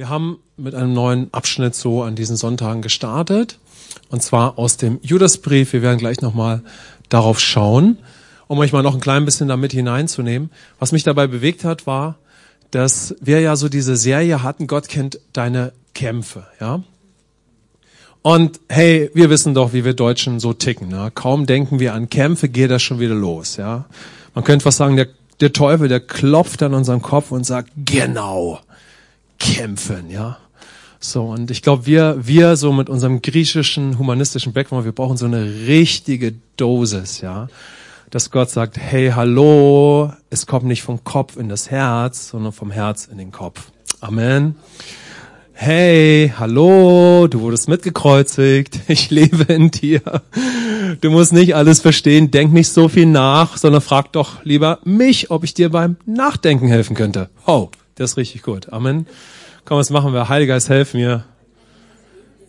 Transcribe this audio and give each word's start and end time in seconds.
Wir 0.00 0.08
haben 0.08 0.38
mit 0.56 0.74
einem 0.74 0.94
neuen 0.94 1.28
Abschnitt 1.34 1.74
so 1.74 2.02
an 2.02 2.16
diesen 2.16 2.34
Sonntagen 2.34 2.80
gestartet. 2.80 3.58
Und 4.08 4.22
zwar 4.22 4.58
aus 4.58 4.78
dem 4.78 4.98
Judasbrief. 5.02 5.74
Wir 5.74 5.82
werden 5.82 5.98
gleich 5.98 6.22
nochmal 6.22 6.62
darauf 7.10 7.38
schauen, 7.38 7.98
um 8.46 8.58
euch 8.60 8.72
mal 8.72 8.82
noch 8.82 8.94
ein 8.94 9.02
klein 9.02 9.26
bisschen 9.26 9.48
damit 9.48 9.72
hineinzunehmen. 9.72 10.48
Was 10.78 10.92
mich 10.92 11.02
dabei 11.02 11.26
bewegt 11.26 11.64
hat, 11.64 11.86
war, 11.86 12.16
dass 12.70 13.14
wir 13.20 13.40
ja 13.40 13.56
so 13.56 13.68
diese 13.68 13.94
Serie 13.94 14.42
hatten, 14.42 14.68
Gott 14.68 14.88
kennt 14.88 15.20
deine 15.34 15.74
Kämpfe, 15.92 16.46
ja. 16.62 16.82
Und 18.22 18.58
hey, 18.70 19.10
wir 19.12 19.28
wissen 19.28 19.52
doch, 19.52 19.74
wie 19.74 19.84
wir 19.84 19.92
Deutschen 19.92 20.40
so 20.40 20.54
ticken. 20.54 20.88
Ne? 20.88 21.12
Kaum 21.14 21.44
denken 21.44 21.78
wir 21.78 21.92
an 21.92 22.08
Kämpfe, 22.08 22.48
geht 22.48 22.70
das 22.70 22.82
schon 22.82 23.00
wieder 23.00 23.14
los, 23.14 23.58
ja. 23.58 23.84
Man 24.34 24.44
könnte 24.44 24.64
was 24.64 24.78
sagen, 24.78 24.96
der, 24.96 25.08
der 25.40 25.52
Teufel, 25.52 25.88
der 25.88 26.00
klopft 26.00 26.62
an 26.62 26.72
unserem 26.72 27.02
Kopf 27.02 27.32
und 27.32 27.44
sagt, 27.44 27.70
genau, 27.76 28.60
kämpfen, 29.40 30.10
ja. 30.10 30.38
So, 31.00 31.24
und 31.24 31.50
ich 31.50 31.62
glaube, 31.62 31.86
wir, 31.86 32.16
wir 32.20 32.56
so 32.56 32.72
mit 32.72 32.88
unserem 32.88 33.22
griechischen, 33.22 33.98
humanistischen 33.98 34.52
Background, 34.52 34.84
wir 34.84 34.92
brauchen 34.92 35.16
so 35.16 35.26
eine 35.26 35.44
richtige 35.66 36.34
Dosis, 36.56 37.22
ja. 37.22 37.48
Dass 38.10 38.30
Gott 38.30 38.50
sagt, 38.50 38.76
hey, 38.76 39.10
hallo, 39.14 40.12
es 40.30 40.46
kommt 40.46 40.66
nicht 40.66 40.82
vom 40.82 41.02
Kopf 41.02 41.36
in 41.36 41.48
das 41.48 41.70
Herz, 41.70 42.28
sondern 42.28 42.52
vom 42.52 42.70
Herz 42.70 43.08
in 43.10 43.18
den 43.18 43.32
Kopf. 43.32 43.70
Amen. 44.00 44.56
Hey, 45.62 46.32
hallo, 46.38 47.26
du 47.28 47.40
wurdest 47.40 47.68
mitgekreuzigt, 47.68 48.80
ich 48.88 49.10
lebe 49.10 49.52
in 49.52 49.70
dir. 49.70 50.00
Du 51.00 51.10
musst 51.10 51.32
nicht 51.32 51.54
alles 51.54 51.80
verstehen, 51.80 52.30
denk 52.30 52.52
nicht 52.52 52.68
so 52.68 52.88
viel 52.88 53.06
nach, 53.06 53.56
sondern 53.56 53.80
frag 53.80 54.12
doch 54.12 54.44
lieber 54.44 54.80
mich, 54.84 55.30
ob 55.30 55.44
ich 55.44 55.54
dir 55.54 55.70
beim 55.70 55.96
Nachdenken 56.04 56.68
helfen 56.68 56.96
könnte. 56.96 57.28
Oh, 57.46 57.68
das 57.94 58.12
ist 58.12 58.16
richtig 58.16 58.42
gut. 58.42 58.72
Amen. 58.72 59.06
Komm, 59.64 59.78
was 59.78 59.90
machen 59.90 60.12
wir? 60.12 60.28
Heiliger 60.28 60.54
Geist, 60.54 60.68
helf 60.68 60.94
mir. 60.94 61.24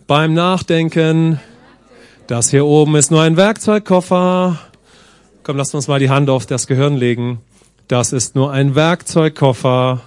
Beim 0.07 0.33
Nachdenken. 0.33 1.39
Das 2.27 2.49
hier 2.49 2.65
oben 2.65 2.95
ist 2.95 3.11
nur 3.11 3.21
ein 3.21 3.37
Werkzeugkoffer. 3.37 4.59
Komm, 5.43 5.57
lass 5.57 5.73
uns 5.73 5.87
mal 5.87 5.99
die 5.99 6.09
Hand 6.09 6.29
auf 6.29 6.45
das 6.45 6.67
Gehirn 6.67 6.95
legen. 6.95 7.41
Das 7.87 8.13
ist 8.13 8.35
nur 8.35 8.51
ein 8.51 8.75
Werkzeugkoffer. 8.75 10.01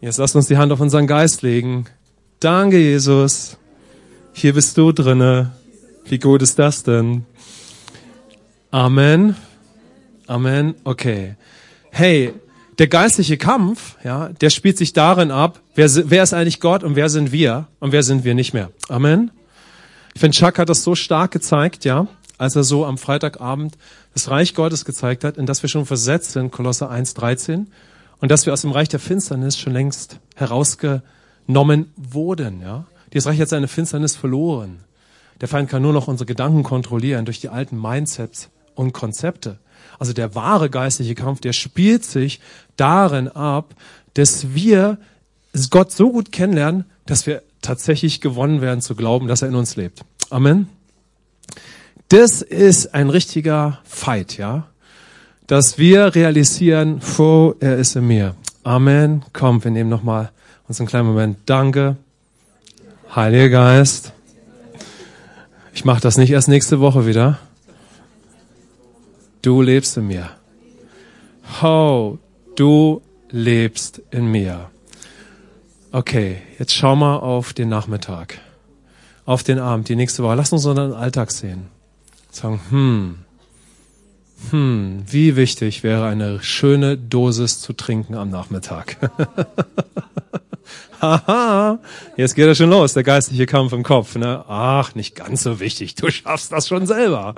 Jetzt 0.00 0.18
lass 0.18 0.34
uns 0.34 0.48
die 0.48 0.56
Hand 0.56 0.72
auf 0.72 0.80
unseren 0.80 1.06
Geist 1.06 1.42
legen. 1.42 1.86
Danke, 2.40 2.78
Jesus. 2.78 3.56
Hier 4.32 4.52
bist 4.52 4.76
du 4.76 4.92
drinne. 4.92 5.52
Wie 6.04 6.18
gut 6.18 6.42
ist 6.42 6.58
das 6.58 6.82
denn? 6.82 7.24
Amen. 8.70 9.36
Amen. 10.26 10.74
Okay. 10.84 11.36
Hey, 11.90 12.34
der 12.78 12.88
geistliche 12.88 13.36
Kampf, 13.36 13.96
ja, 14.04 14.28
der 14.28 14.50
spielt 14.50 14.78
sich 14.78 14.92
darin 14.92 15.30
ab, 15.30 15.60
wer, 15.74 15.88
wer 16.10 16.22
ist 16.22 16.34
eigentlich 16.34 16.60
Gott 16.60 16.82
und 16.82 16.96
wer 16.96 17.08
sind 17.08 17.32
wir 17.32 17.68
und 17.80 17.92
wer 17.92 18.02
sind 18.02 18.24
wir 18.24 18.34
nicht 18.34 18.54
mehr. 18.54 18.70
Amen. 18.88 19.30
Ich 20.14 20.20
finde, 20.20 20.36
Chuck 20.36 20.58
hat 20.58 20.68
das 20.68 20.82
so 20.82 20.94
stark 20.94 21.30
gezeigt, 21.30 21.84
ja, 21.84 22.06
als 22.38 22.56
er 22.56 22.64
so 22.64 22.84
am 22.84 22.98
Freitagabend 22.98 23.76
das 24.12 24.30
Reich 24.30 24.54
Gottes 24.54 24.84
gezeigt 24.84 25.24
hat, 25.24 25.36
in 25.36 25.46
das 25.46 25.62
wir 25.62 25.68
schon 25.68 25.86
versetzt 25.86 26.32
sind, 26.32 26.52
Kolosser 26.52 26.90
1,13, 26.90 27.66
und 28.20 28.30
dass 28.30 28.46
wir 28.46 28.52
aus 28.52 28.62
dem 28.62 28.70
Reich 28.70 28.88
der 28.88 29.00
Finsternis 29.00 29.58
schon 29.58 29.72
längst 29.72 30.20
herausgenommen 30.36 31.92
wurden, 31.96 32.60
ja. 32.60 32.86
Dieses 33.12 33.28
Reich 33.28 33.40
hat 33.40 33.48
seine 33.48 33.68
Finsternis 33.68 34.16
verloren. 34.16 34.80
Der 35.40 35.46
Feind 35.46 35.70
kann 35.70 35.82
nur 35.82 35.92
noch 35.92 36.08
unsere 36.08 36.26
Gedanken 36.26 36.64
kontrollieren 36.64 37.24
durch 37.24 37.40
die 37.40 37.48
alten 37.48 37.80
Mindsets 37.80 38.50
und 38.74 38.92
Konzepte. 38.92 39.58
Also 39.98 40.12
der 40.12 40.34
wahre 40.34 40.70
geistliche 40.70 41.14
Kampf, 41.14 41.40
der 41.40 41.52
spielt 41.52 42.04
sich 42.04 42.40
darin 42.76 43.28
ab, 43.28 43.74
dass 44.14 44.54
wir 44.54 44.98
Gott 45.70 45.92
so 45.92 46.10
gut 46.10 46.32
kennenlernen, 46.32 46.84
dass 47.06 47.26
wir 47.26 47.42
tatsächlich 47.62 48.20
gewonnen 48.20 48.60
werden 48.60 48.80
zu 48.80 48.94
glauben, 48.94 49.28
dass 49.28 49.42
er 49.42 49.48
in 49.48 49.54
uns 49.54 49.76
lebt. 49.76 50.04
Amen. 50.30 50.68
Das 52.08 52.42
ist 52.42 52.94
ein 52.94 53.10
richtiger 53.10 53.80
Fight, 53.84 54.36
ja. 54.36 54.66
Dass 55.46 55.78
wir 55.78 56.14
realisieren, 56.14 57.00
oh, 57.18 57.54
er 57.60 57.76
ist 57.76 57.96
in 57.96 58.06
mir. 58.06 58.34
Amen. 58.62 59.24
Komm, 59.32 59.62
wir 59.62 59.70
nehmen 59.70 59.90
nochmal 59.90 60.30
uns 60.68 60.80
einen 60.80 60.88
kleinen 60.88 61.06
Moment. 61.08 61.38
Danke. 61.46 61.96
Heiliger 63.14 63.48
Geist. 63.48 64.12
Ich 65.74 65.84
mache 65.84 66.00
das 66.00 66.16
nicht 66.16 66.30
erst 66.30 66.48
nächste 66.48 66.80
Woche 66.80 67.06
wieder. 67.06 67.38
Du 69.44 69.60
lebst 69.60 69.98
in 69.98 70.06
mir. 70.06 70.30
Oh, 71.62 72.16
du 72.56 73.02
lebst 73.30 74.00
in 74.10 74.28
mir. 74.28 74.70
Okay, 75.92 76.38
jetzt 76.58 76.74
schau 76.74 76.96
mal 76.96 77.18
auf 77.18 77.52
den 77.52 77.68
Nachmittag, 77.68 78.38
auf 79.26 79.42
den 79.42 79.58
Abend, 79.58 79.90
die 79.90 79.96
nächste 79.96 80.22
Woche. 80.22 80.36
Lass 80.36 80.50
uns 80.54 80.64
unseren 80.64 80.94
Alltag 80.94 81.30
sehen. 81.30 81.66
Sagen, 82.30 82.58
hm, 82.70 83.18
hm, 84.48 85.04
wie 85.10 85.36
wichtig 85.36 85.82
wäre 85.82 86.06
eine 86.06 86.42
schöne 86.42 86.96
Dosis 86.96 87.60
zu 87.60 87.74
trinken 87.74 88.14
am 88.14 88.30
Nachmittag. 88.30 88.96
Haha, 91.02 91.80
jetzt 92.16 92.34
geht 92.34 92.46
er 92.46 92.54
schon 92.54 92.70
los, 92.70 92.94
der 92.94 93.02
geistliche 93.02 93.44
Kampf 93.44 93.74
im 93.74 93.82
Kopf. 93.82 94.16
Ne? 94.16 94.42
Ach, 94.48 94.94
nicht 94.94 95.14
ganz 95.14 95.42
so 95.42 95.60
wichtig, 95.60 95.96
du 95.96 96.10
schaffst 96.10 96.50
das 96.50 96.66
schon 96.66 96.86
selber 96.86 97.34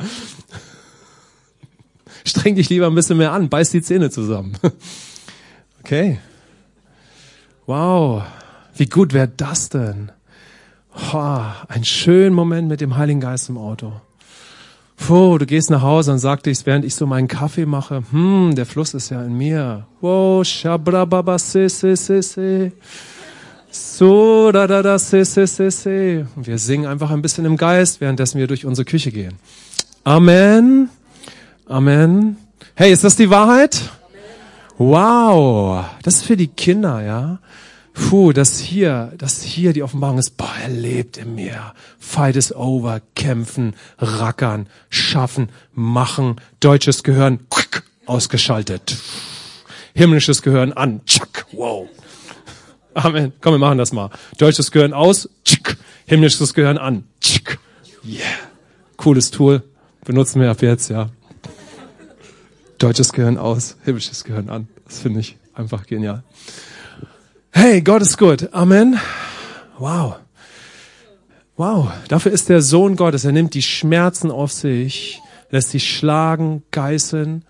streng 2.28 2.56
dich 2.56 2.69
lieber 2.69 2.87
ein 2.87 2.94
bisschen 2.94 3.19
mehr 3.19 3.32
an, 3.32 3.48
beiß 3.48 3.70
die 3.70 3.82
Zähne 3.82 4.10
zusammen. 4.10 4.53
Okay. 5.82 6.19
Wow, 7.66 8.25
wie 8.75 8.87
gut 8.87 9.12
wäre 9.12 9.28
das 9.28 9.69
denn? 9.69 10.10
Oh, 11.12 11.42
ein 11.69 11.84
schöner 11.84 12.34
Moment 12.34 12.66
mit 12.66 12.81
dem 12.81 12.97
Heiligen 12.97 13.20
Geist 13.20 13.50
im 13.50 13.56
Auto. 13.56 13.92
Puh, 14.97 15.38
du 15.38 15.47
gehst 15.47 15.70
nach 15.70 15.82
Hause 15.82 16.12
und 16.12 16.19
sagst 16.19 16.47
dich, 16.47 16.64
während 16.64 16.84
ich 16.84 16.94
so 16.94 17.06
meinen 17.06 17.28
Kaffee 17.28 17.66
mache, 17.66 18.03
hm, 18.10 18.54
der 18.56 18.66
Fluss 18.66 18.94
ist 18.94 19.10
ja 19.10 19.22
in 19.22 19.37
mir. 19.37 19.87
Wow, 20.00 20.44
shabrababa 20.44 21.38
se 21.38 21.69
se 21.69 21.94
se 21.97 22.22
se. 22.22 22.72
So 23.70 24.50
da 24.53 24.66
da 24.66 24.82
da 24.82 24.98
se 24.98 25.25
se 25.25 25.47
se 25.47 25.70
se. 25.70 26.26
Und 26.34 26.47
wir 26.47 26.58
singen 26.58 26.87
einfach 26.87 27.10
ein 27.10 27.22
bisschen 27.22 27.44
im 27.44 27.56
Geist, 27.56 28.00
währenddessen 28.00 28.38
wir 28.38 28.47
durch 28.47 28.64
unsere 28.64 28.87
Küche 28.87 29.12
gehen. 29.12 29.34
Amen. 30.03 30.88
Amen. 31.69 32.37
Hey, 32.77 32.93
ist 32.93 33.03
das 33.03 33.16
die 33.16 33.28
Wahrheit? 33.28 33.91
Wow, 34.78 35.84
das 36.03 36.16
ist 36.16 36.25
für 36.25 36.37
die 36.37 36.47
Kinder, 36.47 37.03
ja. 37.03 37.41
Puh, 37.93 38.32
das 38.32 38.59
hier, 38.59 39.12
das 39.19 39.43
hier 39.43 39.72
die 39.72 39.82
Offenbarung 39.82 40.19
ist, 40.19 40.37
boah, 40.37 40.53
er 40.62 40.69
lebt 40.69 41.16
in 41.16 41.34
mir. 41.34 41.72
Fight 41.99 42.37
is 42.37 42.55
over, 42.55 43.00
kämpfen, 43.16 43.75
rackern, 43.99 44.69
schaffen, 44.91 45.49
machen, 45.75 46.37
deutsches 46.60 47.03
Gehirn, 47.03 47.41
ausgeschaltet. 48.05 48.99
Himmlisches 49.93 50.43
Gehirn 50.43 50.72
an, 50.72 51.00
tschack, 51.05 51.47
wow. 51.53 51.88
Amen. 52.94 53.32
Komm, 53.41 53.55
wir 53.55 53.59
machen 53.59 53.78
das 53.78 53.93
mal. 53.93 54.10
Deutsches 54.38 54.71
Gehirn 54.71 54.93
aus, 54.93 55.28
tschack. 55.44 55.76
himmlisches 56.06 56.55
Gehirn 56.55 56.78
an, 56.78 57.05
tschack. 57.21 57.59
Yeah. 58.05 58.22
Cooles 58.99 59.32
Tool. 59.32 59.65
Benutzen 60.05 60.41
wir 60.41 60.50
ab 60.50 60.62
jetzt, 60.62 60.91
ja. 60.91 61.10
Deutsches 62.78 63.12
Gehirn 63.12 63.38
aus, 63.38 63.76
himmlisches 63.84 64.25
Gehirn 64.25 64.50
an. 64.50 64.69
Das 64.84 65.00
finde 65.00 65.20
ich 65.20 65.37
einfach 65.54 65.87
genial. 65.87 66.22
Hey, 67.50 67.81
Gott 67.81 68.03
ist 68.03 68.19
gut. 68.19 68.53
Amen. 68.53 68.98
Wow. 69.78 70.16
Wow. 71.56 71.91
Dafür 72.09 72.32
ist 72.32 72.50
der 72.50 72.60
Sohn 72.60 72.97
Gottes. 72.97 73.25
Er 73.25 73.32
nimmt 73.32 73.54
die 73.54 73.62
Schmerzen 73.62 74.31
auf 74.31 74.53
sich, 74.53 75.22
lässt 75.50 75.70
sie 75.70 75.81
schlagen, 75.81 76.62
geißeln, 76.70 77.44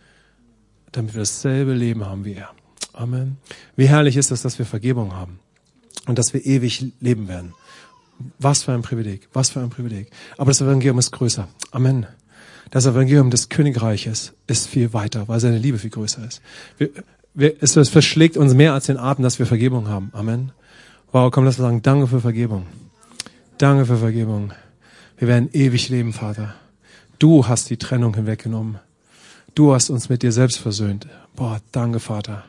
damit 0.92 1.14
wir 1.14 1.22
dasselbe 1.22 1.74
Leben 1.74 2.06
haben 2.06 2.24
wie 2.24 2.34
er. 2.34 2.50
Amen. 2.92 3.38
Wie 3.74 3.88
herrlich 3.88 4.16
ist 4.16 4.30
es, 4.30 4.42
dass 4.42 4.58
wir 4.58 4.66
Vergebung 4.66 5.14
haben 5.14 5.40
und 6.06 6.18
dass 6.18 6.32
wir 6.32 6.44
ewig 6.46 6.92
leben 7.00 7.26
werden. 7.26 7.52
Was 8.38 8.62
für 8.62 8.72
ein 8.72 8.82
Privileg, 8.82 9.28
was 9.32 9.50
für 9.50 9.60
ein 9.60 9.70
Privileg. 9.70 10.10
Aber 10.38 10.50
das 10.50 10.60
Evangelium 10.60 10.98
ist 10.98 11.10
größer. 11.10 11.48
Amen. 11.72 12.06
Das 12.70 12.86
Evangelium 12.86 13.30
des 13.30 13.48
Königreiches 13.48 14.32
ist 14.46 14.68
viel 14.68 14.92
weiter, 14.92 15.28
weil 15.28 15.40
seine 15.40 15.58
Liebe 15.58 15.78
viel 15.78 15.90
größer 15.90 16.26
ist. 16.26 16.42
Wir, 16.78 16.90
wir, 17.34 17.54
es, 17.60 17.74
verschlägt 17.88 18.36
uns 18.36 18.54
mehr 18.54 18.72
als 18.72 18.86
den 18.86 18.96
Atem, 18.96 19.22
dass 19.22 19.38
wir 19.38 19.46
Vergebung 19.46 19.88
haben. 19.88 20.10
Amen. 20.12 20.52
Wow, 21.12 21.30
komm, 21.30 21.44
lass 21.44 21.58
uns 21.58 21.66
sagen, 21.66 21.82
danke 21.82 22.06
für 22.06 22.20
Vergebung. 22.20 22.66
Danke 23.58 23.86
für 23.86 23.98
Vergebung. 23.98 24.52
Wir 25.18 25.28
werden 25.28 25.48
ewig 25.52 25.88
leben, 25.88 26.12
Vater. 26.12 26.54
Du 27.18 27.46
hast 27.46 27.70
die 27.70 27.78
Trennung 27.78 28.14
hinweggenommen. 28.14 28.78
Du 29.54 29.72
hast 29.72 29.88
uns 29.88 30.08
mit 30.08 30.22
dir 30.22 30.32
selbst 30.32 30.58
versöhnt. 30.58 31.06
Boah, 31.34 31.60
danke, 31.72 32.00
Vater. 32.00 32.44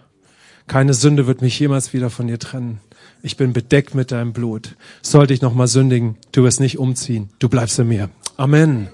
Keine 0.67 0.93
Sünde 0.93 1.27
wird 1.27 1.41
mich 1.41 1.57
jemals 1.57 1.93
wieder 1.93 2.09
von 2.09 2.27
dir 2.27 2.39
trennen. 2.39 2.79
Ich 3.21 3.37
bin 3.37 3.53
bedeckt 3.53 3.95
mit 3.95 4.11
deinem 4.11 4.33
Blut. 4.33 4.75
Sollte 5.01 5.33
ich 5.33 5.41
nochmal 5.41 5.67
sündigen, 5.67 6.17
du 6.33 6.43
wirst 6.43 6.59
nicht 6.59 6.77
umziehen. 6.77 7.29
Du 7.39 7.47
bleibst 7.47 7.79
in 7.79 7.87
mir. 7.87 8.09
Amen. 8.35 8.89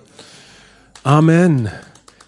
Amen. 1.03 1.69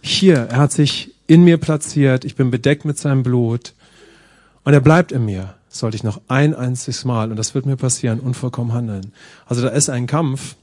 Hier, 0.01 0.35
er 0.35 0.57
hat 0.57 0.73
sich 0.73 1.13
in 1.27 1.45
mir 1.45 1.57
platziert. 1.57 2.25
Ich 2.25 2.35
bin 2.35 2.51
bedeckt 2.51 2.83
mit 2.83 2.97
seinem 2.97 3.23
Blut. 3.23 3.73
Und 4.65 4.73
er 4.73 4.81
bleibt 4.81 5.13
in 5.13 5.23
mir. 5.23 5.53
sollte 5.69 5.95
ich 5.95 6.03
noch 6.03 6.19
ein 6.27 6.53
einziges 6.53 7.05
Mal, 7.05 7.31
und 7.31 7.37
das 7.37 7.55
wird 7.55 7.65
mir 7.65 7.77
passieren, 7.77 8.19
unvollkommen 8.19 8.73
handeln. 8.73 9.13
Also 9.45 9.61
da 9.61 9.69
ist 9.69 9.89
ein 9.89 10.07
Kampf, 10.07 10.55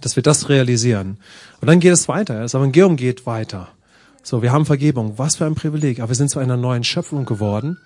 dass 0.00 0.16
wir 0.16 0.22
das 0.22 0.48
realisieren. 0.48 1.18
Und 1.60 1.68
dann 1.68 1.80
geht 1.80 1.92
es 1.92 2.08
weiter. 2.08 2.40
Das 2.40 2.54
Evangelium 2.54 2.96
geht 2.96 3.26
weiter. 3.26 3.68
So, 4.22 4.40
wir 4.40 4.50
haben 4.50 4.64
Vergebung. 4.64 5.18
Was 5.18 5.36
für 5.36 5.44
ein 5.44 5.54
Privileg. 5.54 6.00
Aber 6.00 6.08
wir 6.08 6.16
sind 6.16 6.30
zu 6.30 6.38
einer 6.38 6.56
neuen 6.56 6.82
Schöpfung 6.82 7.26
geworden. 7.26 7.76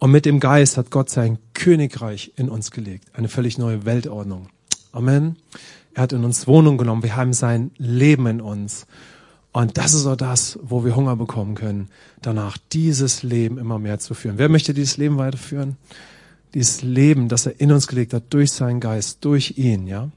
Und 0.00 0.10
mit 0.10 0.24
dem 0.24 0.40
Geist 0.40 0.76
hat 0.76 0.90
Gott 0.90 1.08
sein 1.08 1.38
Königreich 1.54 2.32
in 2.34 2.48
uns 2.48 2.72
gelegt. 2.72 3.04
Eine 3.12 3.28
völlig 3.28 3.58
neue 3.58 3.84
Weltordnung. 3.84 4.48
Amen. 4.98 5.36
Er 5.94 6.02
hat 6.02 6.12
in 6.12 6.24
uns 6.24 6.48
Wohnung 6.48 6.76
genommen. 6.76 7.04
Wir 7.04 7.14
haben 7.14 7.32
sein 7.32 7.70
Leben 7.78 8.26
in 8.26 8.40
uns. 8.40 8.88
Und 9.52 9.78
das 9.78 9.94
ist 9.94 10.06
auch 10.06 10.16
das, 10.16 10.58
wo 10.60 10.84
wir 10.84 10.96
Hunger 10.96 11.14
bekommen 11.14 11.54
können, 11.54 11.88
danach 12.20 12.58
dieses 12.72 13.22
Leben 13.22 13.58
immer 13.58 13.78
mehr 13.78 14.00
zu 14.00 14.14
führen. 14.14 14.38
Wer 14.38 14.48
möchte 14.48 14.74
dieses 14.74 14.96
Leben 14.96 15.16
weiterführen? 15.16 15.76
Dieses 16.52 16.82
Leben, 16.82 17.28
das 17.28 17.46
er 17.46 17.60
in 17.60 17.70
uns 17.70 17.86
gelegt 17.86 18.12
hat, 18.12 18.24
durch 18.30 18.50
seinen 18.50 18.80
Geist, 18.80 19.24
durch 19.24 19.54
ihn, 19.56 19.86
ja. 19.86 20.10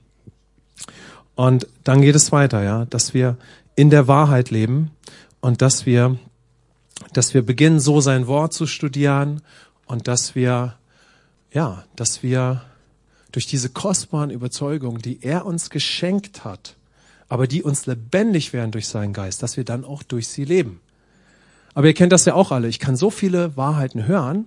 Und 1.35 1.67
dann 1.83 2.01
geht 2.01 2.15
es 2.15 2.31
weiter, 2.31 2.63
ja, 2.63 2.85
dass 2.85 3.13
wir 3.13 3.37
in 3.75 3.91
der 3.91 4.07
Wahrheit 4.07 4.49
leben 4.49 4.89
und 5.41 5.61
dass 5.61 5.85
wir, 5.85 6.17
dass 7.13 7.35
wir 7.35 7.45
beginnen, 7.45 7.79
so 7.79 8.01
sein 8.01 8.25
Wort 8.25 8.53
zu 8.53 8.65
studieren 8.65 9.43
und 9.85 10.07
dass 10.07 10.33
wir, 10.33 10.73
ja, 11.53 11.83
dass 11.95 12.23
wir 12.23 12.63
durch 13.31 13.47
diese 13.47 13.69
kostbaren 13.69 14.29
Überzeugungen, 14.29 15.01
die 15.01 15.19
er 15.21 15.45
uns 15.45 15.69
geschenkt 15.69 16.43
hat, 16.43 16.75
aber 17.29 17.47
die 17.47 17.63
uns 17.63 17.85
lebendig 17.85 18.53
werden 18.53 18.71
durch 18.71 18.87
seinen 18.87 19.13
Geist, 19.13 19.41
dass 19.41 19.57
wir 19.57 19.63
dann 19.63 19.85
auch 19.85 20.03
durch 20.03 20.27
sie 20.27 20.45
leben. 20.45 20.81
Aber 21.73 21.87
ihr 21.87 21.93
kennt 21.93 22.11
das 22.11 22.25
ja 22.25 22.33
auch 22.33 22.51
alle. 22.51 22.67
Ich 22.67 22.79
kann 22.79 22.95
so 22.95 23.09
viele 23.09 23.55
Wahrheiten 23.55 24.05
hören, 24.05 24.45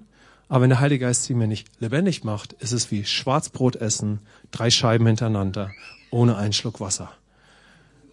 aber 0.49 0.63
wenn 0.63 0.71
der 0.71 0.81
Heilige 0.81 1.07
Geist 1.07 1.25
sie 1.25 1.35
mir 1.35 1.47
nicht 1.47 1.69
lebendig 1.81 2.25
macht, 2.25 2.53
ist 2.55 2.73
es 2.73 2.91
wie 2.91 3.05
Schwarzbrot 3.05 3.77
essen, 3.77 4.21
drei 4.51 4.71
Scheiben 4.71 5.07
hintereinander, 5.07 5.71
ohne 6.11 6.37
einen 6.37 6.53
Schluck 6.53 6.81
Wasser. 6.81 7.11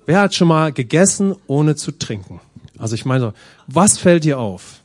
Wer 0.06 0.22
hat 0.22 0.34
schon 0.34 0.48
mal 0.48 0.72
gegessen, 0.72 1.36
ohne 1.48 1.76
zu 1.76 1.92
trinken? 1.92 2.40
Also 2.78 2.96
ich 2.96 3.06
meine, 3.06 3.34
was 3.68 3.98
fällt 3.98 4.24
dir 4.24 4.40
auf? 4.40 4.82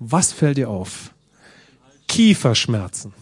Was 0.00 0.32
fällt 0.32 0.58
dir 0.58 0.68
auf? 0.68 1.12
Kieferschmerzen. 2.08 3.12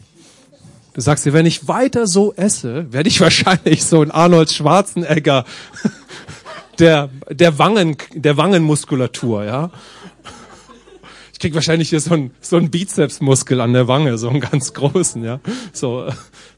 Du 0.97 1.03
sagst 1.03 1.27
dir, 1.27 1.35
wenn 1.35 1.45
ich 1.45 1.69
weiter 1.69 2.07
so 2.07 2.33
esse, 2.33 2.91
werde 2.91 3.11
ich 3.11 3.21
wahrscheinlich 3.27 3.85
so 3.85 4.01
ein 4.01 4.11
Arnold 4.11 4.51
Schwarzenegger 4.51 5.45
der, 6.79 7.11
der 7.31 7.59
Wangen, 7.59 7.99
der 8.15 8.39
Wangenmuskulatur, 8.39 9.45
ja. 9.45 9.71
Ich 11.35 11.39
krieg 11.39 11.55
wahrscheinlich 11.55 11.91
hier 11.91 12.01
so 12.01 12.15
ein, 12.15 12.31
so 12.41 12.57
ein 12.57 12.71
Bizepsmuskel 12.71 13.61
an 13.61 13.75
der 13.75 13.89
Wange, 13.89 14.17
so 14.17 14.31
einen 14.31 14.41
ganz 14.41 14.73
großen, 14.73 15.23
ja. 15.23 15.41
So, 15.75 16.07
äh, 16.07 16.13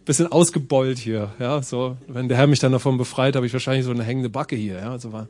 bisschen 0.05 0.29
ausgebeult 0.29 0.99
hier, 0.99 1.33
ja. 1.41 1.61
So, 1.61 1.97
wenn 2.07 2.29
der 2.29 2.39
Herr 2.39 2.47
mich 2.47 2.61
dann 2.61 2.71
davon 2.71 2.97
befreit, 2.97 3.35
habe 3.35 3.45
ich 3.45 3.53
wahrscheinlich 3.53 3.87
so 3.87 3.91
eine 3.91 4.05
hängende 4.05 4.29
Backe 4.29 4.55
hier, 4.55 4.77
ja. 4.77 4.97
So 5.01 5.13
war. 5.13 5.27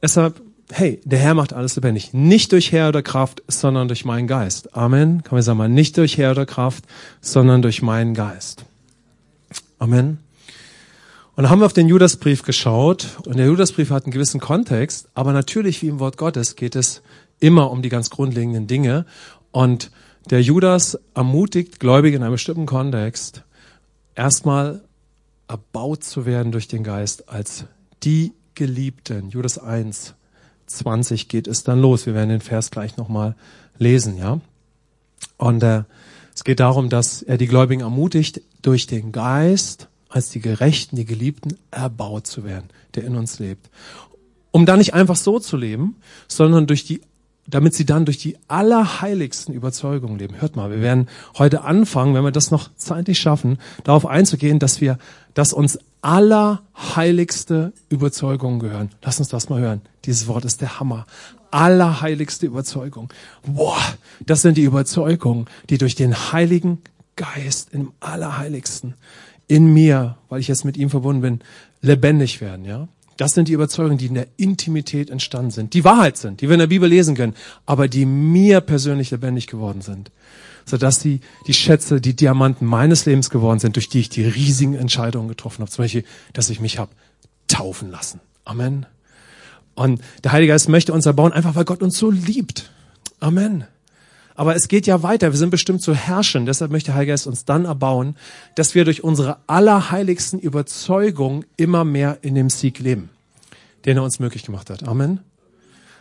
Deshalb, 0.00 0.40
hey, 0.72 1.00
der 1.04 1.18
Herr 1.18 1.34
macht 1.34 1.52
alles 1.52 1.76
lebendig. 1.76 2.12
Nicht 2.12 2.52
durch 2.52 2.72
Herr 2.72 2.88
oder 2.88 3.02
Kraft, 3.02 3.42
sondern 3.48 3.88
durch 3.88 4.04
meinen 4.04 4.26
Geist. 4.26 4.76
Amen. 4.76 5.22
Kann 5.22 5.36
man 5.36 5.42
sagen 5.42 5.58
mal, 5.58 5.68
nicht 5.68 5.96
durch 5.96 6.16
Herr 6.16 6.32
oder 6.32 6.46
Kraft, 6.46 6.84
sondern 7.20 7.62
durch 7.62 7.82
meinen 7.82 8.14
Geist. 8.14 8.64
Amen. 9.78 10.18
Und 11.36 11.50
haben 11.50 11.60
wir 11.60 11.66
auf 11.66 11.72
den 11.72 11.88
Judasbrief 11.88 12.42
geschaut 12.42 13.18
und 13.26 13.38
der 13.38 13.46
Judasbrief 13.46 13.90
hat 13.90 14.04
einen 14.04 14.12
gewissen 14.12 14.40
Kontext, 14.40 15.08
aber 15.14 15.32
natürlich 15.32 15.82
wie 15.82 15.88
im 15.88 15.98
Wort 15.98 16.16
Gottes 16.16 16.54
geht 16.54 16.76
es 16.76 17.02
immer 17.40 17.70
um 17.72 17.82
die 17.82 17.88
ganz 17.88 18.08
grundlegenden 18.08 18.68
Dinge 18.68 19.04
und 19.50 19.90
der 20.30 20.40
Judas 20.40 20.98
ermutigt 21.14 21.80
Gläubige 21.80 22.16
in 22.16 22.22
einem 22.22 22.32
bestimmten 22.32 22.66
Kontext 22.66 23.42
erstmal 24.14 24.82
erbaut 25.48 26.04
zu 26.04 26.24
werden 26.24 26.52
durch 26.52 26.68
den 26.68 26.84
Geist 26.84 27.28
als 27.28 27.66
die 28.04 28.32
Geliebten. 28.54 29.28
Judas 29.30 29.58
1, 29.58 30.14
20 30.66 31.28
geht 31.28 31.46
es 31.46 31.64
dann 31.64 31.80
los. 31.80 32.06
Wir 32.06 32.14
werden 32.14 32.30
den 32.30 32.40
Vers 32.40 32.70
gleich 32.70 32.96
nochmal 32.96 33.34
lesen, 33.78 34.16
ja. 34.16 34.40
Und 35.36 35.62
äh, 35.62 35.84
es 36.34 36.44
geht 36.44 36.60
darum, 36.60 36.88
dass 36.88 37.22
er 37.22 37.38
die 37.38 37.46
Gläubigen 37.46 37.82
ermutigt, 37.82 38.40
durch 38.62 38.86
den 38.86 39.12
Geist 39.12 39.88
als 40.08 40.30
die 40.30 40.40
Gerechten, 40.40 40.96
die 40.96 41.04
Geliebten 41.04 41.56
erbaut 41.70 42.26
zu 42.26 42.44
werden, 42.44 42.70
der 42.94 43.04
in 43.04 43.16
uns 43.16 43.38
lebt. 43.38 43.68
Um 44.50 44.64
da 44.64 44.76
nicht 44.76 44.94
einfach 44.94 45.16
so 45.16 45.38
zu 45.38 45.56
leben, 45.56 45.96
sondern 46.28 46.66
durch 46.66 46.84
die 46.84 47.00
damit 47.46 47.74
sie 47.74 47.84
dann 47.84 48.04
durch 48.04 48.18
die 48.18 48.36
allerheiligsten 48.48 49.54
Überzeugungen 49.54 50.18
leben. 50.18 50.40
Hört 50.40 50.56
mal, 50.56 50.70
wir 50.70 50.80
werden 50.80 51.08
heute 51.38 51.62
anfangen, 51.62 52.14
wenn 52.14 52.24
wir 52.24 52.30
das 52.30 52.50
noch 52.50 52.70
zeitlich 52.76 53.18
schaffen, 53.18 53.58
darauf 53.84 54.06
einzugehen, 54.06 54.58
dass 54.58 54.80
wir, 54.80 54.98
dass 55.34 55.52
uns 55.52 55.78
allerheiligste 56.00 57.72
Überzeugungen 57.88 58.58
gehören. 58.58 58.90
Lass 59.02 59.18
uns 59.18 59.28
das 59.28 59.48
mal 59.48 59.60
hören. 59.60 59.82
Dieses 60.04 60.26
Wort 60.26 60.44
ist 60.44 60.60
der 60.60 60.78
Hammer. 60.80 61.06
Allerheiligste 61.50 62.46
Überzeugung. 62.46 63.12
Boah, 63.46 63.78
das 64.24 64.42
sind 64.42 64.56
die 64.56 64.64
Überzeugungen, 64.64 65.46
die 65.70 65.78
durch 65.78 65.94
den 65.94 66.14
Heiligen 66.32 66.82
Geist 67.16 67.72
im 67.72 67.92
Allerheiligsten 68.00 68.94
in 69.46 69.72
mir, 69.72 70.16
weil 70.28 70.40
ich 70.40 70.48
jetzt 70.48 70.64
mit 70.64 70.76
ihm 70.76 70.90
verbunden 70.90 71.22
bin, 71.22 71.40
lebendig 71.80 72.40
werden, 72.40 72.64
ja? 72.64 72.88
Das 73.16 73.32
sind 73.32 73.48
die 73.48 73.52
Überzeugungen, 73.52 73.98
die 73.98 74.06
in 74.06 74.14
der 74.14 74.26
Intimität 74.36 75.10
entstanden 75.10 75.50
sind, 75.50 75.74
die 75.74 75.84
Wahrheit 75.84 76.16
sind, 76.16 76.40
die 76.40 76.48
wir 76.48 76.54
in 76.54 76.60
der 76.60 76.66
Bibel 76.66 76.88
lesen 76.88 77.14
können, 77.14 77.34
aber 77.66 77.88
die 77.88 78.06
mir 78.06 78.60
persönlich 78.60 79.10
lebendig 79.10 79.46
geworden 79.46 79.82
sind. 79.82 80.10
Sodass 80.66 80.98
die, 80.98 81.20
die 81.46 81.54
Schätze, 81.54 82.00
die 82.00 82.16
Diamanten 82.16 82.66
meines 82.66 83.04
Lebens 83.04 83.28
geworden 83.30 83.58
sind, 83.58 83.76
durch 83.76 83.88
die 83.88 84.00
ich 84.00 84.08
die 84.08 84.24
riesigen 84.24 84.74
Entscheidungen 84.74 85.28
getroffen 85.28 85.60
habe. 85.60 85.70
Zum 85.70 85.84
Beispiel, 85.84 86.04
dass 86.32 86.48
ich 86.48 86.60
mich 86.60 86.78
habe 86.78 86.90
taufen 87.48 87.90
lassen. 87.90 88.20
Amen. 88.44 88.86
Und 89.74 90.00
der 90.22 90.32
Heilige 90.32 90.52
Geist 90.52 90.68
möchte 90.68 90.92
uns 90.92 91.04
erbauen, 91.04 91.32
einfach 91.32 91.54
weil 91.54 91.64
Gott 91.64 91.82
uns 91.82 91.98
so 91.98 92.10
liebt. 92.10 92.70
Amen. 93.20 93.64
Aber 94.34 94.56
es 94.56 94.68
geht 94.68 94.86
ja 94.86 95.02
weiter. 95.02 95.30
Wir 95.32 95.38
sind 95.38 95.50
bestimmt 95.50 95.80
zu 95.80 95.94
herrschen. 95.94 96.44
Deshalb 96.44 96.70
möchte 96.72 96.88
der 96.88 96.96
Heilige 96.96 97.12
Geist 97.12 97.26
uns 97.26 97.44
dann 97.44 97.66
erbauen, 97.66 98.16
dass 98.56 98.74
wir 98.74 98.84
durch 98.84 99.04
unsere 99.04 99.38
allerheiligsten 99.46 100.40
Überzeugungen 100.40 101.44
immer 101.56 101.84
mehr 101.84 102.18
in 102.22 102.34
dem 102.34 102.50
Sieg 102.50 102.80
leben, 102.80 103.10
den 103.84 103.96
er 103.96 104.02
uns 104.02 104.18
möglich 104.18 104.42
gemacht 104.42 104.70
hat. 104.70 104.86
Amen. 104.86 105.20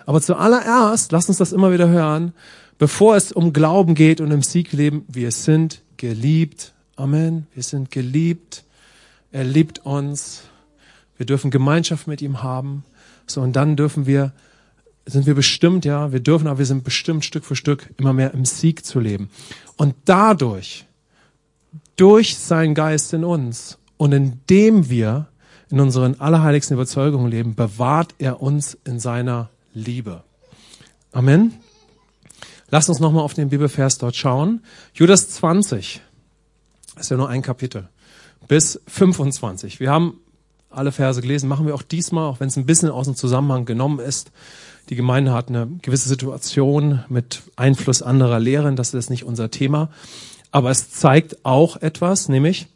Aber 0.06 0.22
zuallererst, 0.22 1.12
lasst 1.12 1.30
uns 1.30 1.38
das 1.38 1.54
immer 1.54 1.72
wieder 1.72 1.88
hören, 1.88 2.34
bevor 2.78 3.16
es 3.16 3.32
um 3.32 3.54
Glauben 3.54 3.96
geht 3.96 4.20
und 4.20 4.32
im 4.32 4.42
Sieg 4.42 4.74
leben, 4.74 5.06
wir 5.08 5.32
sind 5.32 5.82
geliebt. 5.98 6.74
Amen. 6.96 7.48
Wir 7.54 7.64
sind 7.64 7.92
geliebt. 7.92 8.64
Er 9.32 9.44
liebt 9.44 9.86
uns. 9.86 10.44
Wir 11.18 11.26
dürfen 11.26 11.52
Gemeinschaft 11.52 12.08
mit 12.08 12.22
ihm 12.22 12.44
haben. 12.44 12.84
So, 13.28 13.42
und 13.42 13.56
dann 13.56 13.76
dürfen 13.76 14.06
wir 14.06 14.34
sind 15.06 15.26
wir 15.26 15.36
bestimmt, 15.36 15.86
ja, 15.86 16.12
wir 16.12 16.20
dürfen, 16.20 16.48
aber 16.48 16.60
wir 16.60 16.66
sind 16.66 16.84
bestimmt 16.84 17.26
Stück 17.26 17.46
für 17.46 17.56
Stück 17.56 17.94
immer 17.98 18.14
mehr 18.14 18.34
im 18.34 18.46
Sieg 18.46 18.86
zu 18.86 19.00
leben. 19.00 19.30
Und 19.76 19.96
dadurch, 20.06 20.86
durch 21.96 22.38
seinen 22.38 22.74
Geist 22.74 23.14
in 23.14 23.24
uns 23.24 23.78
und 23.98 24.14
indem 24.14 24.90
wir 24.90 25.28
in 25.70 25.80
unseren 25.80 26.20
allerheiligsten 26.20 26.76
Überzeugungen 26.76 27.30
leben, 27.30 27.56
bewahrt 27.56 28.16
er 28.20 28.42
uns 28.42 28.78
in 28.86 29.00
seiner 29.00 29.50
Liebe. 29.74 30.24
Amen. 31.12 31.54
Lasst 32.70 32.90
uns 32.90 33.00
nochmal 33.00 33.24
auf 33.24 33.34
den 33.34 33.50
Bibelvers 33.50 33.98
dort 33.98 34.16
schauen. 34.16 34.64
Judas 34.94 35.30
20. 35.30 36.02
ist 37.00 37.12
ja 37.12 37.18
nur 37.18 37.30
ein 37.30 37.42
Kapitel. 37.42 37.90
Bis 38.48 38.82
25. 38.88 39.80
Wir 39.80 39.92
haben 39.92 40.20
alle 40.70 40.92
Verse 40.92 41.22
gelesen, 41.22 41.48
machen 41.48 41.68
wir 41.68 41.76
auch 41.76 41.84
diesmal, 41.84 42.26
auch 42.26 42.40
wenn 42.40 42.48
es 42.48 42.58
ein 42.58 42.66
bisschen 42.66 42.90
aus 42.90 43.06
dem 43.06 43.16
Zusammenhang 43.16 43.66
genommen 43.66 44.00
ist. 44.00 44.32
Die 44.90 44.96
Gemeinde 44.96 45.34
hat 45.34 45.50
eine 45.50 45.68
gewisse 45.82 46.10
Situation 46.10 47.04
mit 47.08 47.42
Einfluss 47.56 48.02
anderer 48.02 48.40
Lehren, 48.40 48.76
das 48.76 48.94
ist 48.94 49.10
nicht 49.10 49.24
unser 49.24 49.50
Thema. 49.50 49.90
Aber 50.52 50.70
es 50.70 50.92
zeigt 50.92 51.46
auch 51.46 51.78
etwas, 51.82 52.30
nämlich, 52.30 52.68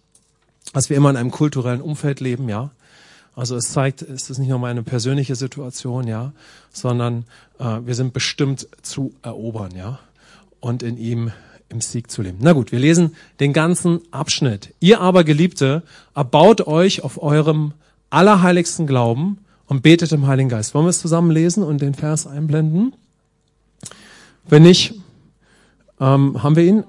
dass 0.73 0.89
wir 0.89 0.97
immer 0.97 1.09
in 1.09 1.17
einem 1.17 1.31
kulturellen 1.31 1.81
Umfeld 1.81 2.19
leben, 2.19 2.49
ja. 2.49 2.71
Also 3.35 3.55
es 3.55 3.71
zeigt, 3.71 4.01
es 4.01 4.31
ist 4.31 4.39
nicht 4.39 4.49
nur 4.49 4.57
meine 4.57 4.81
persönliche 4.81 5.35
Situation, 5.35 6.07
ja, 6.07 6.33
sondern 6.71 7.25
äh, 7.59 7.79
wir 7.85 7.93
sind 7.93 8.11
bestimmt 8.13 8.67
zu 8.81 9.13
erobern, 9.21 9.73
ja, 9.75 9.99
und 10.59 10.81
in 10.81 10.97
ihm 10.97 11.31
im 11.69 11.81
Sieg 11.81 12.09
zu 12.09 12.21
leben. 12.21 12.37
Na 12.41 12.53
gut, 12.53 12.71
wir 12.71 12.79
lesen 12.79 13.15
den 13.39 13.53
ganzen 13.53 14.01
Abschnitt. 14.11 14.73
Ihr 14.79 15.01
aber 15.01 15.23
Geliebte, 15.23 15.83
erbaut 16.15 16.65
euch 16.65 17.03
auf 17.03 17.21
eurem 17.21 17.73
allerheiligsten 18.09 18.87
Glauben 18.87 19.37
und 19.67 19.83
betet 19.83 20.12
im 20.12 20.27
Heiligen 20.27 20.50
Geist. 20.50 20.74
Wollen 20.74 20.86
wir 20.86 20.89
es 20.89 21.00
zusammen 21.00 21.31
lesen 21.31 21.63
und 21.63 21.81
den 21.81 21.93
Vers 21.93 22.25
einblenden? 22.25 22.95
Wenn 24.45 24.63
nicht, 24.63 24.95
ähm, 26.00 26.41
haben 26.41 26.55
wir 26.55 26.63
ihn? 26.63 26.83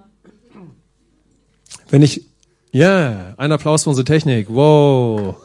Wenn 1.90 2.02
ich, 2.02 2.24
yeah, 2.72 3.34
ein 3.36 3.52
Applaus 3.52 3.84
für 3.84 3.90
unsere 3.90 4.04
Technik. 4.04 4.48
Wow. 4.48 5.36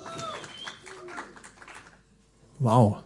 Wow. 2.60 2.98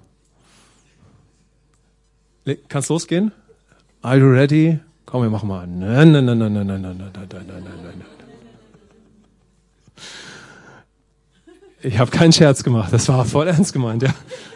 Kannst 2.68 2.90
losgehen? 2.90 3.32
Are 4.02 4.18
you 4.18 4.26
ready? 4.26 4.80
Komm, 5.06 5.24
wir 5.24 5.30
machen 5.30 5.50
mal. 5.50 5.66
Nein, 5.68 6.12
nein, 6.12 6.26
nein, 6.26 6.38
nein, 6.38 6.54
nein, 6.54 6.68
nein, 6.68 6.82
nein, 6.82 6.98
nein, 6.98 7.12
nein, 7.14 7.46
nein, 7.48 7.64
nein, 7.84 8.17
Ich 11.82 12.00
habe 12.00 12.10
keinen 12.10 12.34
Scherz 12.34 12.64
gemacht, 12.64 12.92
das 12.92 13.08
war 13.08 13.24
voll 13.26 13.48
ernst 13.48 13.74
gemeint, 13.74 14.02
ja. 14.02 14.14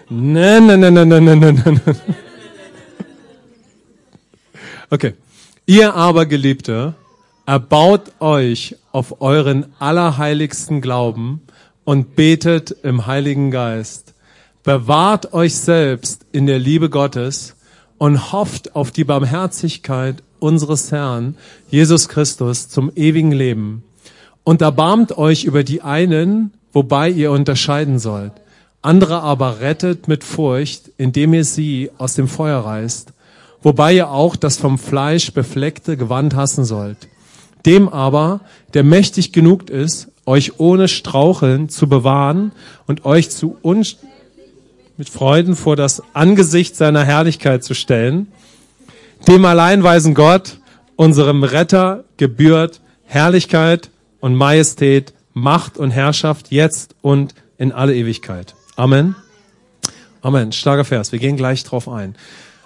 Nein, 0.09 0.65
nein, 0.65 0.79
nein, 0.79 0.93
nein, 0.93 1.07
nein, 1.07 1.23
nein, 1.25 1.39
nein, 1.39 1.81
nein. 1.85 1.95
Okay. 4.89 5.13
Ihr 5.65 5.95
aber, 5.95 6.25
Geliebte, 6.25 6.95
erbaut 7.45 8.11
euch 8.19 8.75
auf 8.91 9.21
euren 9.21 9.67
allerheiligsten 9.79 10.81
Glauben 10.81 11.41
und 11.85 12.15
betet 12.15 12.75
im 12.83 13.05
Heiligen 13.05 13.51
Geist. 13.51 14.13
Bewahrt 14.63 15.33
euch 15.33 15.55
selbst 15.55 16.25
in 16.31 16.45
der 16.45 16.59
Liebe 16.59 16.89
Gottes 16.89 17.55
und 17.97 18.33
hofft 18.33 18.75
auf 18.75 18.91
die 18.91 19.03
Barmherzigkeit 19.03 20.23
unseres 20.39 20.91
Herrn, 20.91 21.37
Jesus 21.69 22.09
Christus, 22.09 22.67
zum 22.67 22.91
ewigen 22.95 23.31
Leben. 23.31 23.83
Und 24.43 24.61
erbarmt 24.61 25.17
euch 25.17 25.45
über 25.45 25.63
die 25.63 25.81
einen, 25.81 26.51
wobei 26.73 27.09
ihr 27.09 27.31
unterscheiden 27.31 27.99
sollt. 27.99 28.33
Andere 28.81 29.21
aber 29.21 29.59
rettet 29.59 30.07
mit 30.07 30.23
Furcht, 30.23 30.89
indem 30.97 31.33
ihr 31.33 31.45
sie 31.45 31.91
aus 31.97 32.15
dem 32.15 32.27
Feuer 32.27 32.59
reißt, 32.59 33.13
wobei 33.61 33.93
ihr 33.93 34.09
auch 34.09 34.35
das 34.35 34.57
vom 34.57 34.79
Fleisch 34.79 35.33
befleckte 35.33 35.97
Gewand 35.97 36.35
hassen 36.35 36.65
sollt. 36.65 37.07
Dem 37.65 37.89
aber, 37.89 38.41
der 38.73 38.83
mächtig 38.83 39.33
genug 39.33 39.69
ist, 39.69 40.07
euch 40.25 40.59
ohne 40.59 40.87
Straucheln 40.87 41.69
zu 41.69 41.87
bewahren 41.87 42.53
und 42.87 43.05
euch 43.05 43.29
zu 43.29 43.57
uns 43.61 43.97
mit 44.97 45.09
Freuden 45.09 45.55
vor 45.55 45.75
das 45.75 46.01
Angesicht 46.13 46.75
seiner 46.75 47.03
Herrlichkeit 47.03 47.63
zu 47.63 47.73
stellen, 47.73 48.27
dem 49.27 49.45
allein 49.45 49.83
weisen 49.83 50.15
Gott, 50.15 50.57
unserem 50.95 51.43
Retter, 51.43 52.03
gebührt 52.17 52.81
Herrlichkeit 53.05 53.89
und 54.19 54.35
Majestät, 54.35 55.13
Macht 55.33 55.77
und 55.77 55.91
Herrschaft 55.91 56.51
jetzt 56.51 56.95
und 57.01 57.35
in 57.57 57.71
alle 57.71 57.95
Ewigkeit. 57.95 58.55
Amen. 58.75 59.15
Amen. 60.21 60.51
Starker 60.51 60.85
Vers. 60.85 61.11
Wir 61.11 61.19
gehen 61.19 61.37
gleich 61.37 61.63
drauf 61.63 61.87
ein. 61.87 62.15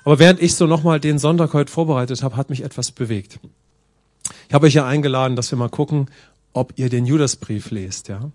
Aber 0.04 0.20
während 0.20 0.42
ich 0.42 0.56
so 0.56 0.68
nochmal 0.68 1.00
den 1.00 1.18
Sonntag 1.18 1.54
heute 1.54 1.72
vorbereitet 1.72 2.22
habe, 2.24 2.38
hat 2.38 2.50
mich 2.50 2.64
etwas 2.64 2.92
bewegt. 2.92 3.40
Ich 4.48 4.54
habe 4.54 4.68
euch 4.68 4.74
ja 4.74 4.86
eingeladen, 4.86 5.36
dass 5.36 5.52
wir 5.52 5.58
mal 5.58 5.70
gucken, 5.70 6.10
ob 6.54 6.74
ihr 6.76 6.90
den 6.90 7.06
Judasbrief 7.06 7.72
lest, 7.72 8.08
ja. 8.08 8.32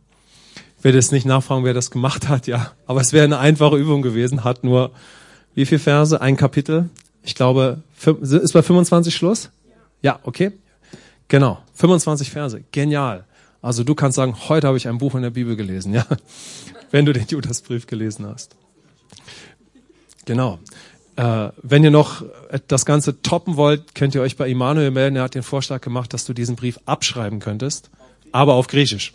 Ich 0.79 0.85
werde 0.85 0.99
jetzt 0.99 1.13
nicht 1.13 1.27
nachfragen, 1.27 1.65
wer 1.65 1.75
das 1.75 1.91
gemacht 1.91 2.29
hat, 2.29 2.47
ja. 2.47 2.73
Aber 2.87 3.01
es 3.01 3.13
wäre 3.13 3.25
eine 3.25 3.39
einfache 3.39 3.77
Übung 3.77 4.03
gewesen, 4.03 4.45
hat 4.45 4.65
nur 4.65 4.93
wie 5.55 5.67
viele 5.67 5.81
Verse? 5.81 6.21
Ein 6.21 6.37
Kapitel. 6.37 6.89
Ich 7.23 7.35
glaube, 7.35 7.83
ist 8.21 8.53
bei 8.53 8.63
25 8.63 9.15
Schluss? 9.15 9.51
Ja, 10.03 10.21
okay. 10.23 10.53
Genau. 11.29 11.59
25 11.75 12.31
Verse. 12.31 12.63
Genial. 12.73 13.25
Also 13.63 13.85
du 13.85 13.95
kannst 13.95 14.17
sagen, 14.17 14.37
heute 14.49 14.67
habe 14.67 14.77
ich 14.79 14.89
ein 14.89 14.99
Buch 14.99 15.15
in 15.15 15.23
der 15.23 15.31
Bibel 15.31 15.57
gelesen, 15.57 15.93
ja. 15.93 16.07
Wenn 16.91 17.05
du 17.05 17.13
den 17.13 17.27
Judasbrief 17.27 17.87
gelesen 17.87 18.27
hast. 18.27 18.57
Genau. 20.25 20.59
Äh, 21.17 21.51
wenn 21.63 21.85
ihr 21.85 21.91
noch 21.91 22.25
das 22.67 22.85
Ganze 22.85 23.23
toppen 23.23 23.57
wollt, 23.57 23.95
könnt 23.95 24.15
ihr 24.15 24.23
euch 24.23 24.37
bei 24.37 24.49
Immanuel 24.49 24.91
melden. 24.91 25.17
Er 25.17 25.25
hat 25.25 25.35
den 25.35 25.43
Vorschlag 25.43 25.81
gemacht, 25.83 26.13
dass 26.15 26.25
du 26.25 26.33
diesen 26.33 26.57
Brief 26.57 26.81
abschreiben 26.87 27.39
könntest, 27.39 27.91
aber 28.33 28.55
auf 28.55 28.67
Griechisch. 28.67 29.13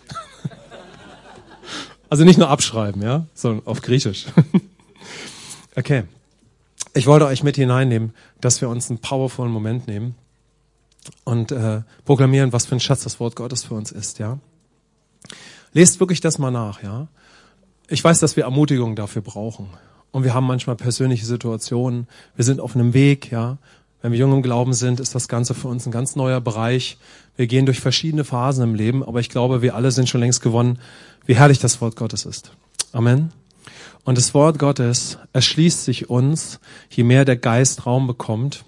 also 2.10 2.24
nicht 2.24 2.38
nur 2.38 2.50
abschreiben, 2.50 3.02
ja, 3.02 3.26
sondern 3.34 3.66
auf 3.66 3.82
Griechisch. 3.82 4.26
okay. 5.76 6.04
Ich 6.94 7.08
wollte 7.08 7.26
euch 7.26 7.44
mit 7.44 7.58
hineinnehmen, 7.58 8.14
dass 8.40 8.62
wir 8.62 8.70
uns 8.70 8.90
einen 8.90 9.00
powervollen 9.00 9.52
Moment 9.52 9.88
nehmen 9.88 10.16
und 11.24 11.52
äh, 11.52 11.82
proklamieren, 12.06 12.54
was 12.54 12.66
für 12.66 12.76
ein 12.76 12.80
Schatz 12.80 13.04
das 13.04 13.20
Wort 13.20 13.36
Gottes 13.36 13.64
für 13.64 13.74
uns 13.74 13.92
ist, 13.92 14.20
ja. 14.20 14.40
Lest 15.74 16.00
wirklich 16.00 16.22
das 16.22 16.38
mal 16.38 16.52
nach, 16.52 16.84
ja. 16.84 17.08
Ich 17.88 18.04
weiß, 18.04 18.20
dass 18.20 18.36
wir 18.36 18.46
Ermutigung 18.46 18.96
dafür 18.96 19.22
brauchen 19.22 19.70
und 20.12 20.24
wir 20.24 20.34
haben 20.34 20.48
manchmal 20.48 20.76
persönliche 20.76 21.26
Situationen. 21.26 22.08
Wir 22.36 22.46
sind 22.46 22.60
auf 22.60 22.76
einem 22.76 22.94
Weg, 22.94 23.32
ja. 23.32 23.58
Wenn 24.02 24.12
wir 24.12 24.20
jung 24.20 24.34
im 24.34 24.44
Glauben 24.44 24.74
sind, 24.74 25.00
ist 25.00 25.16
das 25.16 25.28
Ganze 25.28 25.56
für 25.56 25.68
uns 25.68 25.86
ein 25.86 25.92
ganz 25.92 26.16
neuer 26.16 26.40
Bereich. 26.40 26.98
Wir 27.36 27.48
gehen 27.48 27.66
durch 27.66 27.80
verschiedene 27.80 28.24
Phasen 28.24 28.64
im 28.64 28.76
Leben, 28.76 29.04
aber 29.04 29.20
ich 29.20 29.30
glaube, 29.30 29.62
wir 29.62 29.76
alle 29.76 29.92
sind 29.92 30.08
schon 30.08 30.22
längst 30.22 30.42
gewonnen, 30.42 30.80
wie 31.26 31.36
herrlich 31.36 31.60
das 31.60 31.82
Wort 31.82 31.96
Gottes 31.96 32.26
ist. 32.26 32.52
Amen. 32.92 33.32
Und 34.04 34.18
das 34.18 34.34
Wort 34.36 34.60
Gottes 34.60 35.18
erschließt 35.34 35.84
sich 35.84 36.10
uns, 36.10 36.60
je 36.90 37.04
mehr 37.04 37.26
der 37.26 37.36
Geist 37.36 37.88
Raum 37.88 38.06
bekommt 38.06 38.64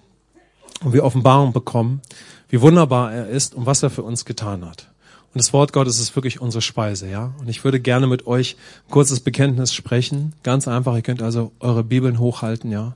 und 0.84 0.94
wir 0.94 1.04
Offenbarung 1.04 1.54
bekommen, 1.54 2.02
wie 2.50 2.62
wunderbar 2.62 3.12
er 3.12 3.28
ist 3.28 3.56
und 3.56 3.66
was 3.66 3.84
er 3.84 3.90
für 3.90 4.04
uns 4.04 4.26
getan 4.26 4.66
hat. 4.66 4.88
Und 5.34 5.40
das 5.40 5.54
Wort 5.54 5.74
Gottes 5.74 6.00
ist 6.00 6.16
wirklich 6.16 6.42
unsere 6.42 6.62
Speise, 6.62 7.10
ja. 7.10 7.34
Und 7.40 7.50
ich 7.50 7.64
würde 7.64 7.80
gerne 7.80 8.08
mit 8.08 8.26
euch 8.28 8.56
ein 8.88 8.92
kurzes 8.92 9.20
Bekenntnis 9.20 9.74
sprechen. 9.74 10.34
Ganz 10.44 10.68
einfach. 10.68 10.96
Ihr 10.96 11.02
könnt 11.02 11.22
also 11.22 11.52
eure 11.60 11.84
Bibeln 11.84 12.20
hochhalten, 12.20 12.72
ja. 12.72 12.96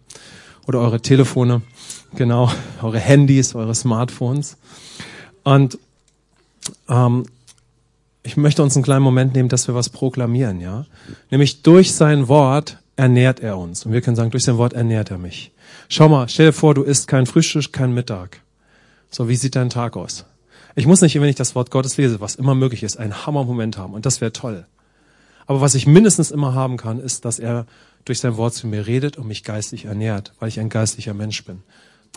Oder 0.66 0.80
eure 0.80 1.02
Telefone, 1.02 1.62
genau. 2.16 2.52
Eure 2.82 3.00
Handys, 3.00 3.54
eure 3.56 3.76
Smartphones. 3.76 4.58
Und 5.44 5.78
ähm, 6.88 7.26
ich 8.24 8.38
möchte 8.38 8.64
uns 8.64 8.76
einen 8.76 8.84
kleinen 8.84 9.04
Moment 9.04 9.34
nehmen, 9.34 9.50
dass 9.50 9.68
wir 9.68 9.76
was 9.76 9.90
proklamieren, 9.90 10.62
ja. 10.62 10.86
Nämlich 11.30 11.64
durch 11.64 11.94
sein 11.94 12.28
Wort 12.28 12.78
ernährt 12.96 13.40
er 13.40 13.58
uns. 13.58 13.86
Und 13.86 13.94
wir 13.94 14.02
können 14.02 14.16
sagen, 14.16 14.32
durch 14.32 14.44
sein 14.44 14.58
Wort 14.58 14.74
ernährt 14.74 15.12
er 15.12 15.18
mich. 15.18 15.52
Schau 15.90 16.10
mal, 16.10 16.30
stell 16.30 16.48
dir 16.48 16.54
vor, 16.54 16.74
du 16.74 16.84
isst 16.84 17.08
kein 17.08 17.26
Frühstück, 17.26 17.74
kein 17.74 17.94
Mittag. 17.94 18.42
So, 19.10 19.28
wie 19.28 19.36
sieht 19.36 19.56
dein 19.56 19.70
Tag 19.70 19.98
aus? 19.98 20.26
Ich 20.76 20.88
muss 20.88 21.02
nicht, 21.02 21.16
wenn 21.16 21.28
ich 21.28 21.36
das 21.36 21.54
Wort 21.56 21.70
Gottes 21.70 21.98
lese, 21.98 22.22
was 22.22 22.36
immer 22.36 22.56
möglich 22.56 22.84
ist, 22.84 22.98
einen 22.98 23.26
Hammermoment 23.26 23.78
haben. 23.78 23.94
Und 23.94 24.06
das 24.06 24.22
wäre 24.22 24.32
toll. 24.32 24.66
Aber 25.48 25.60
was 25.60 25.76
ich 25.76 25.86
mindestens 25.86 26.32
immer 26.32 26.54
haben 26.54 26.78
kann, 26.78 27.00
ist, 27.00 27.26
dass 27.26 27.40
er 27.40 27.66
durch 28.06 28.20
sein 28.20 28.38
Wort 28.38 28.54
zu 28.54 28.68
mir 28.68 28.88
redet 28.88 29.18
und 29.18 29.28
mich 29.28 29.44
geistlich 29.44 29.86
ernährt, 29.86 30.34
weil 30.40 30.48
ich 30.50 30.60
ein 30.60 30.70
geistlicher 30.70 31.14
Mensch 31.14 31.44
bin. 31.44 31.64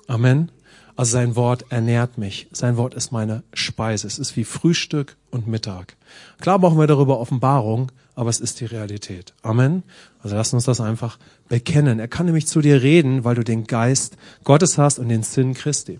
Amen. 0.06 0.50
Also 0.96 1.12
sein 1.12 1.34
Wort 1.34 1.64
ernährt 1.70 2.18
mich. 2.18 2.46
Sein 2.52 2.76
Wort 2.76 2.94
ist 2.94 3.11
meine 3.11 3.42
Speise. 3.52 4.06
Es 4.06 4.18
ist 4.18 4.37
wie 4.37 4.44
Frühstück 4.44 5.16
und 5.30 5.49
Mittag. 5.49 5.96
Klar 6.40 6.61
brauchen 6.61 6.78
wir 6.78 6.87
darüber 6.87 7.18
Offenbarung, 7.18 7.90
aber 8.14 8.30
es 8.30 8.38
ist 8.38 8.61
die 8.61 8.66
Realität. 8.66 9.34
Amen. 9.42 9.82
Also 10.23 10.37
lass 10.37 10.54
uns 10.54 10.64
das 10.64 10.80
einfach 10.80 11.18
bekennen. 11.49 11.99
Er 11.99 12.06
kann 12.06 12.26
nämlich 12.26 12.46
zu 12.46 12.61
dir 12.61 12.82
reden, 12.82 13.25
weil 13.25 13.34
du 13.34 13.42
den 13.42 13.66
Geist 13.66 14.16
Gottes 14.44 14.78
hast 14.78 15.00
und 15.00 15.08
den 15.08 15.25
Sinn 15.25 15.54
Christi. 15.54 15.99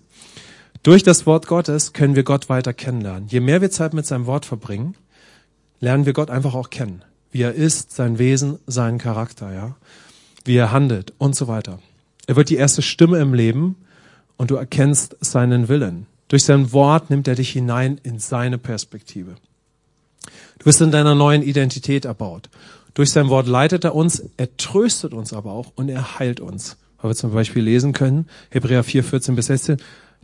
Durch 0.81 1.03
das 1.03 1.25
Wort 1.25 1.47
Gottes 1.47 1.91
können 1.91 2.15
wir 2.15 2.23
Gott 2.23 2.47
weiter 2.47 2.71
kennenlernen. 2.71 3.27
Je 3.27 3.41
mehr 3.41 3.59
wir 3.59 3.71
Zeit 3.71 3.93
mit 3.93 4.05
seinem 4.05 4.27
Wort 4.27 4.45
verbringen, 4.45 4.95
lernen 5.81 6.05
wir 6.05 6.13
Gott 6.13 6.29
einfach 6.29 6.53
auch 6.53 6.69
kennen. 6.69 7.03
Wie 7.31 7.41
er 7.41 7.53
ist, 7.53 7.91
sein 7.91 8.17
Wesen, 8.17 8.59
seinen 8.65 8.97
Charakter, 8.97 9.51
ja. 9.53 9.75
Wie 10.45 10.55
er 10.55 10.71
handelt 10.71 11.13
und 11.17 11.35
so 11.35 11.47
weiter. 11.49 11.79
Er 12.27 12.35
wird 12.37 12.49
die 12.49 12.55
erste 12.55 12.81
Stimme 12.81 13.17
im 13.19 13.33
Leben 13.33 13.75
und 14.37 14.51
du 14.51 14.55
erkennst 14.55 15.17
seinen 15.21 15.67
Willen. 15.67 16.07
Durch 16.27 16.43
sein 16.43 16.71
Wort 16.73 17.09
nimmt 17.09 17.27
er 17.27 17.35
dich 17.35 17.51
hinein 17.51 17.99
in 18.03 18.19
seine 18.19 18.57
Perspektive. 18.57 19.35
Du 20.59 20.65
wirst 20.65 20.81
in 20.81 20.91
deiner 20.91 21.15
neuen 21.15 21.43
Identität 21.43 22.05
erbaut. 22.05 22.49
Durch 22.93 23.11
sein 23.11 23.29
Wort 23.29 23.47
leitet 23.47 23.83
er 23.83 23.93
uns, 23.93 24.23
er 24.37 24.55
tröstet 24.57 25.13
uns 25.13 25.33
aber 25.33 25.51
auch 25.51 25.73
und 25.75 25.89
er 25.89 26.17
heilt 26.17 26.39
uns. 26.39 26.77
Weil 27.01 27.11
wir 27.11 27.15
zum 27.15 27.33
Beispiel 27.33 27.63
lesen 27.63 27.93
können, 27.93 28.27
Hebräer 28.49 28.83
4, 28.83 29.03
14 29.03 29.35
bis 29.35 29.47
16, 29.47 29.77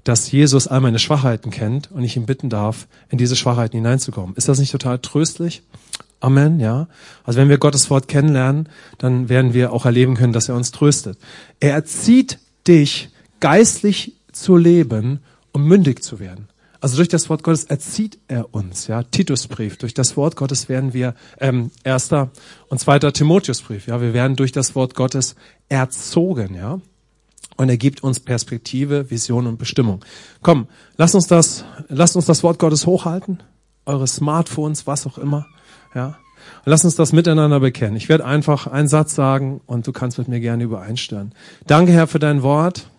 dass 0.04 0.32
Jesus 0.32 0.68
all 0.68 0.82
meine 0.82 0.98
Schwachheiten 0.98 1.52
kennt 1.52 1.92
und 1.92 2.04
ich 2.04 2.18
ihn 2.18 2.26
bitten 2.26 2.50
darf, 2.50 2.88
in 3.10 3.18
diese 3.18 3.36
Schwachheiten 3.36 3.78
hineinzukommen. 3.78 4.36
Ist 4.36 4.48
das 4.48 4.58
nicht 4.58 4.72
total 4.72 5.00
tröstlich? 5.00 5.62
Amen, 6.22 6.60
ja. 6.60 6.88
Also 7.24 7.40
wenn 7.40 7.50
wir 7.50 7.58
Gottes 7.58 7.90
Wort 7.90 8.08
kennenlernen, 8.08 8.70
dann 8.98 9.28
werden 9.28 9.54
wir 9.54 9.74
auch 9.74 9.86
erleben 9.86 10.16
können, 10.16 10.34
dass 10.34 10.50
er 10.50 10.56
uns 10.56 10.72
tröstet. 10.72 11.18
Er 11.60 11.74
erzieht 11.74 12.40
dich, 12.68 13.10
geistlich 13.42 14.16
zu 14.32 14.56
leben, 14.56 15.20
um 15.52 15.66
mündig 15.66 16.02
zu 16.02 16.20
werden. 16.20 16.48
Also 16.80 16.96
durch 16.96 17.10
das 17.10 17.30
Wort 17.30 17.44
Gottes 17.44 17.66
erzieht 17.66 18.18
er 18.28 18.56
uns, 18.56 18.88
ja. 18.88 19.04
Titusbrief. 19.04 19.78
Durch 19.78 19.94
das 19.94 20.18
Wort 20.18 20.36
Gottes 20.36 20.68
werden 20.68 20.94
wir, 20.94 21.14
ähm, 21.40 21.70
erster 21.84 22.32
und 22.70 22.80
zweiter 22.80 23.14
Timotheusbrief, 23.14 23.86
ja. 23.88 24.02
Wir 24.02 24.14
werden 24.14 24.36
durch 24.36 24.52
das 24.52 24.74
Wort 24.74 24.96
Gottes 24.96 25.36
erzogen, 25.70 26.56
ja 26.56 26.80
und 27.58 27.70
er 27.70 27.78
gibt 27.78 28.04
uns 28.04 28.20
Perspektive, 28.20 29.12
Vision 29.12 29.46
und 29.46 29.58
Bestimmung. 29.58 30.04
Komm, 30.42 30.68
lass 30.98 31.14
uns 31.14 31.28
das, 31.28 31.64
lasst 31.90 32.16
uns 32.16 32.26
das 32.26 32.42
Wort 32.44 32.58
Gottes 32.58 32.88
hochhalten, 32.88 33.44
eure 33.86 34.08
Smartphones, 34.08 34.88
was 34.88 35.06
auch 35.06 35.18
immer, 35.18 35.46
ja. 35.94 36.18
Und 36.66 36.72
lass 36.72 36.84
uns 36.84 36.96
das 36.96 37.14
miteinander 37.14 37.60
bekennen. 37.60 37.96
Ich 37.96 38.10
werde 38.10 38.26
einfach 38.26 38.66
einen 38.66 38.88
Satz 38.88 39.14
sagen 39.14 39.62
und 39.68 39.86
du 39.86 39.92
kannst 39.92 40.18
mit 40.18 40.28
mir 40.28 40.40
gerne 40.40 40.64
übereinstimmen. 40.64 41.36
Danke, 41.68 41.92
Herr, 41.92 42.08
für 42.08 42.18
dein 42.18 42.42
Wort. 42.42 42.90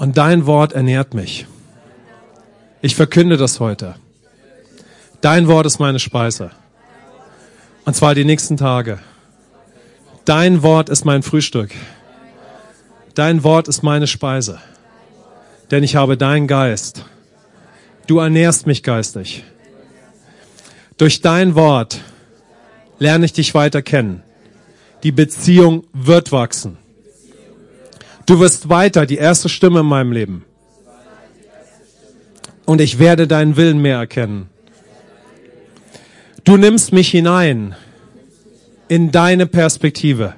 Und 0.00 0.16
dein 0.16 0.46
Wort 0.46 0.72
ernährt 0.72 1.12
mich. 1.12 1.46
Ich 2.80 2.96
verkünde 2.96 3.36
das 3.36 3.60
heute. 3.60 3.96
Dein 5.20 5.46
Wort 5.46 5.66
ist 5.66 5.78
meine 5.78 5.98
Speise. 5.98 6.52
Und 7.84 7.94
zwar 7.94 8.14
die 8.14 8.24
nächsten 8.24 8.56
Tage. 8.56 8.98
Dein 10.24 10.62
Wort 10.62 10.88
ist 10.88 11.04
mein 11.04 11.22
Frühstück. 11.22 11.72
Dein 13.14 13.44
Wort 13.44 13.68
ist 13.68 13.82
meine 13.82 14.06
Speise. 14.06 14.58
denn 15.70 15.84
ich 15.84 15.96
habe 15.96 16.16
deinen 16.16 16.46
Geist. 16.46 17.04
Du 18.06 18.20
ernährst 18.20 18.66
mich 18.66 18.82
geistig. 18.82 19.44
Durch 20.96 21.20
dein 21.20 21.54
Wort 21.54 22.00
lerne 22.98 23.26
ich 23.26 23.34
dich 23.34 23.52
weiter 23.52 23.82
kennen. 23.82 24.22
Die 25.02 25.12
Beziehung 25.12 25.84
wird 25.92 26.32
wachsen. 26.32 26.78
Du 28.30 28.38
wirst 28.38 28.68
weiter 28.68 29.06
die 29.06 29.16
erste 29.16 29.48
Stimme 29.48 29.80
in 29.80 29.86
meinem 29.86 30.12
Leben. 30.12 30.44
Und 32.64 32.80
ich 32.80 33.00
werde 33.00 33.26
deinen 33.26 33.56
Willen 33.56 33.82
mehr 33.82 33.96
erkennen. 33.96 34.48
Du 36.44 36.56
nimmst 36.56 36.92
mich 36.92 37.08
hinein 37.08 37.74
in 38.86 39.10
deine 39.10 39.46
Perspektive. 39.46 40.34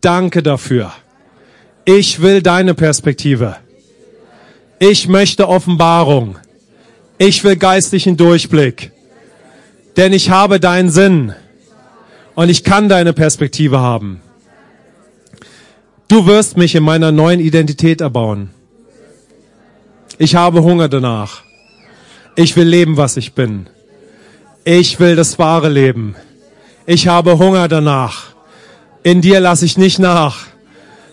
Danke 0.00 0.42
dafür. 0.42 0.94
Ich 1.84 2.22
will 2.22 2.40
deine 2.40 2.72
Perspektive. 2.72 3.56
Ich 4.78 5.08
möchte 5.08 5.46
Offenbarung. 5.46 6.38
Ich 7.18 7.44
will 7.44 7.56
geistlichen 7.56 8.16
Durchblick. 8.16 8.90
Denn 9.98 10.14
ich 10.14 10.30
habe 10.30 10.60
deinen 10.60 10.88
Sinn. 10.88 11.34
Und 12.34 12.48
ich 12.48 12.64
kann 12.64 12.88
deine 12.88 13.12
Perspektive 13.12 13.80
haben. 13.80 14.22
Du 16.12 16.26
wirst 16.26 16.58
mich 16.58 16.74
in 16.74 16.82
meiner 16.82 17.10
neuen 17.10 17.40
Identität 17.40 18.02
erbauen. 18.02 18.50
Ich 20.18 20.34
habe 20.34 20.62
Hunger 20.62 20.90
danach. 20.90 21.42
Ich 22.36 22.54
will 22.54 22.68
leben, 22.68 22.98
was 22.98 23.16
ich 23.16 23.32
bin. 23.32 23.66
Ich 24.62 25.00
will 25.00 25.16
das 25.16 25.38
wahre 25.38 25.70
Leben. 25.70 26.14
Ich 26.84 27.08
habe 27.08 27.38
Hunger 27.38 27.66
danach. 27.66 28.34
In 29.02 29.22
dir 29.22 29.40
lasse 29.40 29.64
ich 29.64 29.78
nicht 29.78 29.98
nach, 29.98 30.48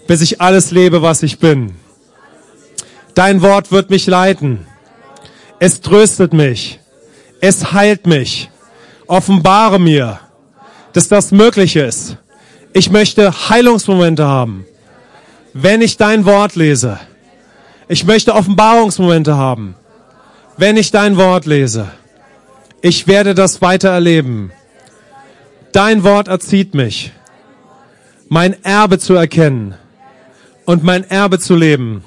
bis 0.05 0.19
ich 0.19 0.41
alles 0.41 0.71
lebe, 0.71 1.01
was 1.01 1.23
ich 1.23 1.39
bin. 1.39 1.75
Dein 3.15 3.41
Wort 3.41 3.71
wird 3.71 3.89
mich 3.89 4.05
leiten. 4.05 4.67
Es 5.59 5.79
tröstet 5.79 6.33
mich. 6.33 6.81
Es 7.39 7.71
heilt 7.71 8.05
mich. 8.05 8.49
Offenbare 9.07 9.79
mir, 9.79 10.19
dass 10.91 11.07
das 11.07 11.31
möglich 11.31 11.77
ist. 11.77 12.17
Ich 12.73 12.91
möchte 12.91 13.47
Heilungsmomente 13.47 14.25
haben, 14.27 14.65
wenn 15.53 15.81
ich 15.81 15.97
dein 15.97 16.25
Wort 16.25 16.55
lese. 16.55 16.99
Ich 17.87 18.05
möchte 18.05 18.35
Offenbarungsmomente 18.35 19.35
haben, 19.35 19.75
wenn 20.57 20.77
ich 20.77 20.91
dein 20.91 21.17
Wort 21.17 21.45
lese. 21.45 21.89
Ich 22.81 23.07
werde 23.07 23.33
das 23.33 23.61
weiter 23.61 23.89
erleben. 23.89 24.51
Dein 25.71 26.03
Wort 26.03 26.27
erzieht 26.27 26.73
mich, 26.73 27.11
mein 28.27 28.63
Erbe 28.63 28.99
zu 28.99 29.15
erkennen 29.15 29.75
und 30.65 30.83
mein 30.83 31.03
Erbe 31.09 31.39
zu 31.39 31.55
leben. 31.55 32.03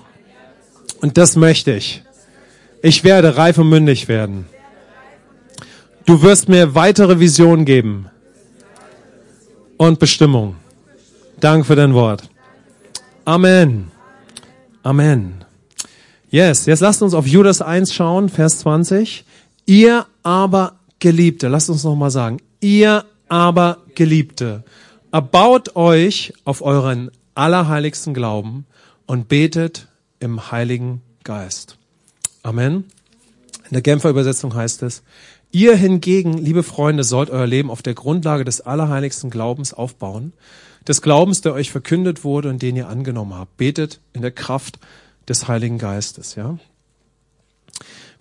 Und 1.00 1.18
das 1.18 1.36
möchte 1.36 1.72
ich. 1.72 2.02
Ich 2.80 3.04
werde 3.04 3.36
reif 3.36 3.58
und 3.58 3.68
mündig 3.68 4.08
werden. 4.08 4.46
Du 6.04 6.22
wirst 6.22 6.48
mir 6.48 6.74
weitere 6.74 7.20
Visionen 7.20 7.64
geben 7.64 8.06
und 9.76 9.98
Bestimmung. 9.98 10.56
Danke 11.38 11.64
für 11.64 11.76
dein 11.76 11.94
Wort. 11.94 12.28
Amen. 13.24 13.92
Amen. 14.82 15.44
Yes, 16.30 16.66
jetzt 16.66 16.80
lasst 16.80 17.02
uns 17.02 17.14
auf 17.14 17.24
Judas 17.24 17.62
1 17.62 17.94
schauen, 17.94 18.28
Vers 18.28 18.58
20. 18.60 19.24
Ihr 19.64 20.06
aber 20.24 20.74
Geliebte, 20.98 21.46
lasst 21.46 21.70
uns 21.70 21.84
nochmal 21.84 22.10
sagen, 22.10 22.38
ihr 22.60 23.04
aber 23.28 23.78
Geliebte, 23.94 24.64
erbaut 25.12 25.76
euch 25.76 26.32
auf 26.44 26.62
euren 26.62 27.12
allerheiligsten 27.36 28.12
Glauben 28.12 28.66
und 29.06 29.28
betet 29.28 29.86
im 30.18 30.50
Heiligen 30.50 31.00
Geist. 31.22 31.76
Amen. 32.42 32.86
In 33.66 33.72
der 33.72 33.82
Genfer 33.82 34.10
Übersetzung 34.10 34.52
heißt 34.52 34.82
es, 34.82 35.04
ihr 35.52 35.76
hingegen, 35.76 36.38
liebe 36.38 36.64
Freunde, 36.64 37.04
sollt 37.04 37.30
euer 37.30 37.46
Leben 37.46 37.70
auf 37.70 37.82
der 37.82 37.94
Grundlage 37.94 38.44
des 38.44 38.62
allerheiligsten 38.62 39.30
Glaubens 39.30 39.72
aufbauen, 39.72 40.32
des 40.86 41.02
Glaubens, 41.02 41.40
der 41.40 41.54
euch 41.54 41.70
verkündet 41.70 42.24
wurde 42.24 42.48
und 42.48 42.62
den 42.62 42.76
ihr 42.76 42.88
angenommen 42.88 43.34
habt. 43.34 43.56
Betet 43.56 44.00
in 44.12 44.22
der 44.22 44.30
Kraft 44.30 44.78
des 45.28 45.48
Heiligen 45.48 45.78
Geistes, 45.78 46.34
ja. 46.34 46.58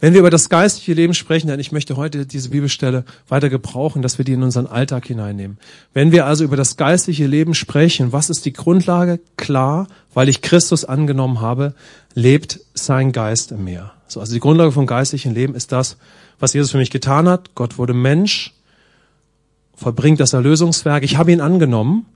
Wenn 0.01 0.13
wir 0.13 0.21
über 0.21 0.31
das 0.31 0.49
geistliche 0.49 0.93
Leben 0.93 1.13
sprechen, 1.13 1.47
denn 1.47 1.59
ich 1.59 1.71
möchte 1.71 1.95
heute 1.95 2.25
diese 2.25 2.49
Bibelstelle 2.49 3.05
weiter 3.27 3.49
gebrauchen, 3.49 4.01
dass 4.01 4.17
wir 4.17 4.25
die 4.25 4.33
in 4.33 4.41
unseren 4.41 4.65
Alltag 4.65 5.05
hineinnehmen. 5.05 5.59
Wenn 5.93 6.11
wir 6.11 6.25
also 6.25 6.43
über 6.43 6.55
das 6.55 6.75
geistliche 6.75 7.27
Leben 7.27 7.53
sprechen, 7.53 8.11
was 8.11 8.31
ist 8.31 8.45
die 8.45 8.53
Grundlage? 8.53 9.19
Klar, 9.37 9.87
weil 10.15 10.27
ich 10.27 10.41
Christus 10.41 10.85
angenommen 10.85 11.39
habe, 11.39 11.75
lebt 12.15 12.61
sein 12.73 13.11
Geist 13.11 13.51
in 13.51 13.63
mir. 13.63 13.91
So, 14.07 14.19
also 14.19 14.33
die 14.33 14.39
Grundlage 14.39 14.71
vom 14.71 14.87
geistlichen 14.87 15.35
Leben 15.35 15.53
ist 15.53 15.71
das, 15.71 15.97
was 16.39 16.53
Jesus 16.53 16.71
für 16.71 16.79
mich 16.79 16.89
getan 16.89 17.29
hat. 17.29 17.53
Gott 17.53 17.77
wurde 17.77 17.93
Mensch, 17.93 18.55
vollbringt 19.75 20.19
das 20.19 20.33
Erlösungswerk. 20.33 21.03
Ich 21.03 21.17
habe 21.17 21.31
ihn 21.31 21.41
angenommen. 21.41 22.07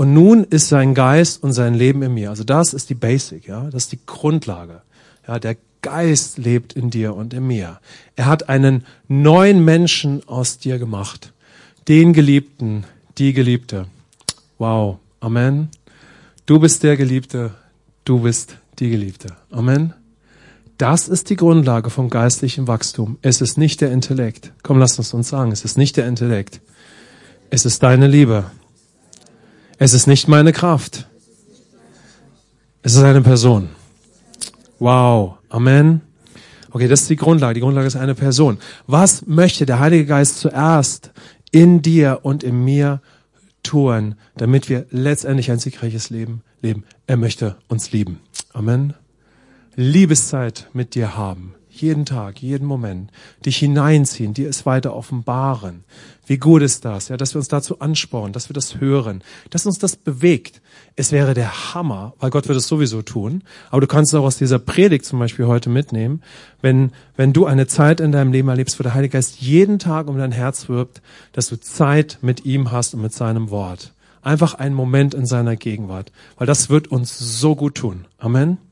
Und 0.00 0.14
nun 0.14 0.44
ist 0.44 0.68
sein 0.68 0.94
Geist 0.94 1.42
und 1.42 1.52
sein 1.52 1.74
Leben 1.74 2.00
in 2.00 2.14
mir. 2.14 2.30
Also 2.30 2.42
das 2.42 2.72
ist 2.72 2.88
die 2.88 2.94
Basic, 2.94 3.46
ja, 3.46 3.64
das 3.64 3.82
ist 3.82 3.92
die 3.92 3.98
Grundlage. 4.06 4.80
Ja, 5.28 5.38
der 5.38 5.58
Geist 5.82 6.38
lebt 6.38 6.72
in 6.72 6.88
dir 6.88 7.14
und 7.14 7.34
in 7.34 7.46
mir. 7.46 7.80
Er 8.16 8.24
hat 8.24 8.48
einen 8.48 8.86
neuen 9.08 9.62
Menschen 9.62 10.26
aus 10.26 10.56
dir 10.56 10.78
gemacht. 10.78 11.34
Den 11.86 12.14
Geliebten, 12.14 12.84
die 13.18 13.34
Geliebte. 13.34 13.88
Wow. 14.56 14.96
Amen. 15.20 15.68
Du 16.46 16.58
bist 16.58 16.82
der 16.82 16.96
Geliebte. 16.96 17.50
Du 18.06 18.20
bist 18.20 18.56
die 18.78 18.88
Geliebte. 18.88 19.36
Amen. 19.50 19.92
Das 20.78 21.08
ist 21.08 21.28
die 21.28 21.36
Grundlage 21.36 21.90
vom 21.90 22.08
geistlichen 22.08 22.66
Wachstum. 22.66 23.18
Es 23.20 23.42
ist 23.42 23.58
nicht 23.58 23.82
der 23.82 23.92
Intellekt. 23.92 24.54
Komm, 24.62 24.78
lass 24.78 24.98
uns 24.98 25.12
uns 25.12 25.28
sagen. 25.28 25.52
Es 25.52 25.66
ist 25.66 25.76
nicht 25.76 25.98
der 25.98 26.08
Intellekt. 26.08 26.62
Es 27.50 27.66
ist 27.66 27.82
deine 27.82 28.06
Liebe. 28.06 28.46
Es 29.82 29.94
ist 29.94 30.06
nicht 30.06 30.28
meine 30.28 30.52
Kraft. 30.52 31.08
Es 32.82 32.96
ist 32.96 33.02
eine 33.02 33.22
Person. 33.22 33.70
Wow. 34.78 35.38
Amen. 35.48 36.02
Okay, 36.70 36.86
das 36.86 37.00
ist 37.00 37.08
die 37.08 37.16
Grundlage. 37.16 37.54
Die 37.54 37.60
Grundlage 37.60 37.86
ist 37.86 37.96
eine 37.96 38.14
Person. 38.14 38.58
Was 38.86 39.26
möchte 39.26 39.64
der 39.64 39.78
Heilige 39.78 40.04
Geist 40.04 40.38
zuerst 40.38 41.12
in 41.50 41.80
dir 41.80 42.20
und 42.24 42.42
in 42.42 42.62
mir 42.62 43.00
tun, 43.62 44.16
damit 44.36 44.68
wir 44.68 44.84
letztendlich 44.90 45.50
ein 45.50 45.58
siegreiches 45.58 46.10
Leben 46.10 46.42
leben? 46.60 46.84
Er 47.06 47.16
möchte 47.16 47.56
uns 47.68 47.90
lieben. 47.90 48.20
Amen. 48.52 48.92
Liebeszeit 49.76 50.68
mit 50.74 50.94
dir 50.94 51.16
haben 51.16 51.54
jeden 51.70 52.04
Tag, 52.04 52.42
jeden 52.42 52.66
Moment, 52.66 53.10
dich 53.44 53.58
hineinziehen, 53.58 54.34
dir 54.34 54.48
es 54.48 54.66
weiter 54.66 54.94
offenbaren. 54.94 55.84
Wie 56.26 56.38
gut 56.38 56.62
ist 56.62 56.84
das, 56.84 57.08
ja, 57.08 57.16
dass 57.16 57.34
wir 57.34 57.38
uns 57.38 57.48
dazu 57.48 57.80
anspornen, 57.80 58.32
dass 58.32 58.48
wir 58.48 58.54
das 58.54 58.78
hören, 58.78 59.22
dass 59.50 59.66
uns 59.66 59.78
das 59.78 59.96
bewegt. 59.96 60.62
Es 60.94 61.10
wäre 61.10 61.34
der 61.34 61.74
Hammer, 61.74 62.14
weil 62.20 62.30
Gott 62.30 62.46
wird 62.46 62.58
es 62.58 62.68
sowieso 62.68 63.02
tun. 63.02 63.42
Aber 63.70 63.80
du 63.80 63.86
kannst 63.86 64.12
es 64.12 64.18
auch 64.18 64.24
aus 64.24 64.36
dieser 64.36 64.58
Predigt 64.58 65.04
zum 65.04 65.18
Beispiel 65.18 65.46
heute 65.46 65.70
mitnehmen, 65.70 66.22
wenn, 66.60 66.92
wenn 67.16 67.32
du 67.32 67.46
eine 67.46 67.66
Zeit 67.66 68.00
in 68.00 68.12
deinem 68.12 68.32
Leben 68.32 68.48
erlebst, 68.48 68.78
wo 68.78 68.82
der 68.84 68.94
Heilige 68.94 69.14
Geist 69.14 69.40
jeden 69.40 69.78
Tag 69.78 70.08
um 70.08 70.18
dein 70.18 70.32
Herz 70.32 70.68
wirbt, 70.68 71.02
dass 71.32 71.48
du 71.48 71.58
Zeit 71.58 72.18
mit 72.22 72.44
ihm 72.44 72.70
hast 72.70 72.94
und 72.94 73.02
mit 73.02 73.12
seinem 73.12 73.50
Wort. 73.50 73.92
Einfach 74.22 74.54
einen 74.54 74.74
Moment 74.74 75.14
in 75.14 75.26
seiner 75.26 75.56
Gegenwart, 75.56 76.12
weil 76.36 76.46
das 76.46 76.70
wird 76.70 76.88
uns 76.88 77.18
so 77.18 77.56
gut 77.56 77.74
tun. 77.74 78.06
Amen. 78.18 78.69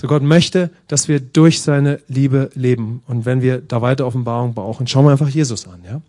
So 0.00 0.08
Gott 0.08 0.22
möchte, 0.22 0.70
dass 0.88 1.08
wir 1.08 1.20
durch 1.20 1.60
seine 1.60 2.00
Liebe 2.08 2.48
leben. 2.54 3.02
Und 3.06 3.26
wenn 3.26 3.42
wir 3.42 3.60
da 3.60 3.82
weiter 3.82 4.06
Offenbarung 4.06 4.54
brauchen, 4.54 4.86
schauen 4.86 5.04
wir 5.04 5.10
einfach 5.10 5.28
Jesus 5.28 5.68
an, 5.68 5.80
ja? 5.84 6.00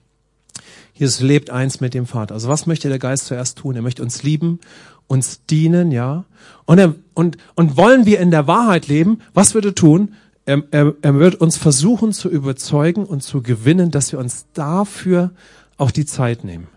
Jesus 0.93 1.19
lebt 1.19 1.49
eins 1.49 1.81
mit 1.81 1.93
dem 1.93 2.05
Vater. 2.05 2.33
Also 2.33 2.47
was 2.47 2.67
möchte 2.67 2.87
der 2.87 2.99
Geist 2.99 3.25
zuerst 3.25 3.57
tun? 3.57 3.75
Er 3.75 3.81
möchte 3.81 4.01
uns 4.01 4.23
lieben, 4.23 4.61
uns 5.07 5.45
dienen, 5.45 5.91
ja? 5.91 6.23
Und 6.63 6.79
er, 6.79 6.95
und, 7.15 7.35
und 7.55 7.75
wollen 7.75 8.05
wir 8.05 8.21
in 8.21 8.31
der 8.31 8.47
Wahrheit 8.47 8.87
leben? 8.87 9.19
Was 9.33 9.55
wird 9.55 9.65
er 9.65 9.75
tun? 9.75 10.13
Er, 10.45 10.63
er, 10.71 10.93
er 11.01 11.15
wird 11.15 11.35
uns 11.35 11.57
versuchen 11.57 12.13
zu 12.13 12.29
überzeugen 12.29 13.03
und 13.03 13.23
zu 13.23 13.41
gewinnen, 13.41 13.91
dass 13.91 14.13
wir 14.13 14.19
uns 14.19 14.45
dafür 14.53 15.31
auch 15.75 15.91
die 15.91 16.05
Zeit 16.05 16.45
nehmen 16.45 16.69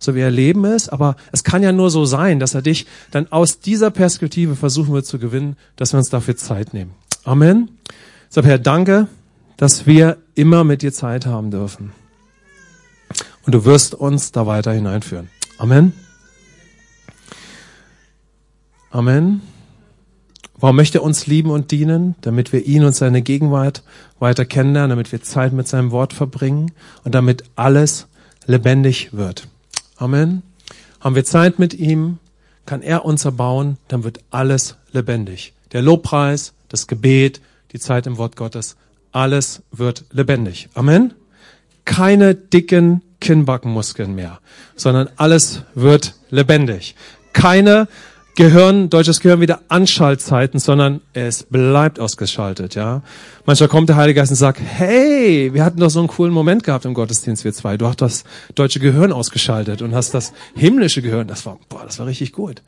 so 0.00 0.14
wie 0.14 0.20
er 0.20 0.30
Leben 0.30 0.64
ist, 0.64 0.88
aber 0.88 1.14
es 1.30 1.44
kann 1.44 1.62
ja 1.62 1.70
nur 1.70 1.90
so 1.90 2.04
sein, 2.06 2.40
dass 2.40 2.54
er 2.54 2.62
dich 2.62 2.86
dann 3.12 3.30
aus 3.30 3.60
dieser 3.60 3.90
Perspektive 3.90 4.56
versuchen 4.56 4.92
wird 4.92 5.06
zu 5.06 5.18
gewinnen, 5.18 5.56
dass 5.76 5.92
wir 5.92 5.98
uns 5.98 6.08
dafür 6.08 6.36
Zeit 6.36 6.74
nehmen. 6.74 6.92
Amen. 7.22 7.68
So, 8.30 8.42
Herr, 8.42 8.58
danke, 8.58 9.06
dass 9.56 9.86
wir 9.86 10.16
immer 10.34 10.64
mit 10.64 10.82
dir 10.82 10.92
Zeit 10.92 11.26
haben 11.26 11.50
dürfen. 11.50 11.92
Und 13.44 13.54
du 13.54 13.64
wirst 13.64 13.94
uns 13.94 14.32
da 14.32 14.46
weiter 14.46 14.72
hineinführen. 14.72 15.28
Amen. 15.58 15.92
Amen. 18.90 19.42
Warum 20.56 20.76
möchte 20.76 20.98
er 20.98 21.04
uns 21.04 21.26
lieben 21.26 21.50
und 21.50 21.70
dienen? 21.70 22.14
Damit 22.22 22.52
wir 22.52 22.64
ihn 22.66 22.84
und 22.84 22.94
seine 22.94 23.22
Gegenwart 23.22 23.82
weiter 24.18 24.44
kennenlernen, 24.44 24.90
damit 24.90 25.12
wir 25.12 25.22
Zeit 25.22 25.52
mit 25.52 25.68
seinem 25.68 25.90
Wort 25.90 26.12
verbringen 26.12 26.72
und 27.04 27.14
damit 27.14 27.44
alles 27.56 28.08
lebendig 28.46 29.12
wird. 29.12 29.48
Amen. 30.00 30.42
Haben 30.98 31.14
wir 31.14 31.26
Zeit 31.26 31.58
mit 31.58 31.74
ihm, 31.74 32.18
kann 32.64 32.80
er 32.80 33.04
uns 33.04 33.26
erbauen, 33.26 33.76
dann 33.88 34.02
wird 34.02 34.20
alles 34.30 34.76
lebendig. 34.92 35.52
Der 35.72 35.82
Lobpreis, 35.82 36.54
das 36.68 36.86
Gebet, 36.86 37.42
die 37.72 37.78
Zeit 37.78 38.06
im 38.06 38.16
Wort 38.16 38.34
Gottes, 38.34 38.76
alles 39.12 39.62
wird 39.70 40.04
lebendig. 40.10 40.70
Amen. 40.72 41.12
Keine 41.84 42.34
dicken 42.34 43.02
Kinnbackenmuskeln 43.20 44.14
mehr, 44.14 44.40
sondern 44.74 45.10
alles 45.16 45.64
wird 45.74 46.14
lebendig. 46.30 46.94
Keine 47.34 47.86
Gehirn, 48.40 48.88
deutsches 48.88 49.20
Gehirn 49.20 49.42
wieder 49.42 49.60
Anschaltzeiten, 49.68 50.58
sondern 50.60 51.02
es 51.12 51.42
bleibt 51.42 52.00
ausgeschaltet, 52.00 52.74
ja. 52.74 53.02
Manchmal 53.44 53.68
kommt 53.68 53.90
der 53.90 53.96
Heilige 53.96 54.18
Geist 54.18 54.30
und 54.30 54.36
sagt, 54.36 54.62
hey, 54.64 55.52
wir 55.52 55.62
hatten 55.62 55.78
doch 55.78 55.90
so 55.90 55.98
einen 55.98 56.08
coolen 56.08 56.32
Moment 56.32 56.64
gehabt 56.64 56.86
im 56.86 56.94
Gottesdienst, 56.94 57.44
wir 57.44 57.52
zwei. 57.52 57.76
Du 57.76 57.86
hast 57.86 58.00
das 58.00 58.24
deutsche 58.54 58.80
Gehirn 58.80 59.12
ausgeschaltet 59.12 59.82
und 59.82 59.94
hast 59.94 60.14
das 60.14 60.32
himmlische 60.54 61.02
Gehirn. 61.02 61.28
Das 61.28 61.44
war, 61.44 61.58
boah, 61.68 61.82
das 61.84 61.98
war 61.98 62.06
richtig 62.06 62.32
gut. 62.32 62.62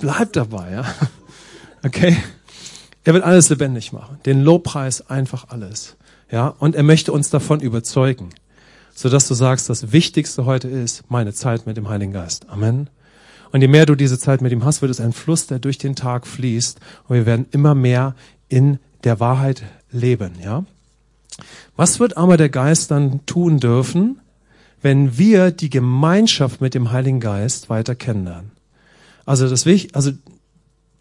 Bleib 0.00 0.32
dabei, 0.32 0.72
ja. 0.72 0.84
Okay. 1.84 2.16
Er 3.04 3.14
wird 3.14 3.22
alles 3.22 3.50
lebendig 3.50 3.92
machen. 3.92 4.18
Den 4.26 4.40
Lobpreis 4.40 5.08
einfach 5.08 5.46
alles. 5.50 5.96
Ja. 6.28 6.48
Und 6.58 6.74
er 6.74 6.82
möchte 6.82 7.12
uns 7.12 7.30
davon 7.30 7.60
überzeugen. 7.60 8.30
Sodass 8.96 9.28
du 9.28 9.34
sagst, 9.34 9.70
das 9.70 9.92
Wichtigste 9.92 10.44
heute 10.44 10.66
ist 10.66 11.08
meine 11.08 11.32
Zeit 11.32 11.66
mit 11.66 11.76
dem 11.76 11.88
Heiligen 11.88 12.12
Geist. 12.12 12.50
Amen. 12.50 12.90
Und 13.52 13.60
je 13.60 13.68
mehr 13.68 13.86
du 13.86 13.94
diese 13.94 14.18
Zeit 14.18 14.42
mit 14.42 14.52
ihm 14.52 14.64
hast, 14.64 14.82
wird 14.82 14.90
es 14.90 15.00
ein 15.00 15.12
Fluss, 15.12 15.46
der 15.46 15.58
durch 15.58 15.78
den 15.78 15.96
Tag 15.96 16.26
fließt. 16.26 16.78
Und 17.08 17.16
wir 17.16 17.26
werden 17.26 17.46
immer 17.50 17.74
mehr 17.74 18.14
in 18.48 18.78
der 19.04 19.20
Wahrheit 19.20 19.62
leben, 19.90 20.32
ja? 20.42 20.64
Was 21.76 22.00
wird 22.00 22.16
aber 22.16 22.36
der 22.36 22.48
Geist 22.48 22.90
dann 22.90 23.24
tun 23.26 23.60
dürfen, 23.60 24.20
wenn 24.82 25.18
wir 25.18 25.52
die 25.52 25.70
Gemeinschaft 25.70 26.60
mit 26.60 26.74
dem 26.74 26.90
Heiligen 26.90 27.20
Geist 27.20 27.70
weiter 27.70 27.94
kennenlernen? 27.94 28.50
Also 29.24 29.48
das 29.48 29.66
Wichtig, 29.66 29.94
also 29.94 30.10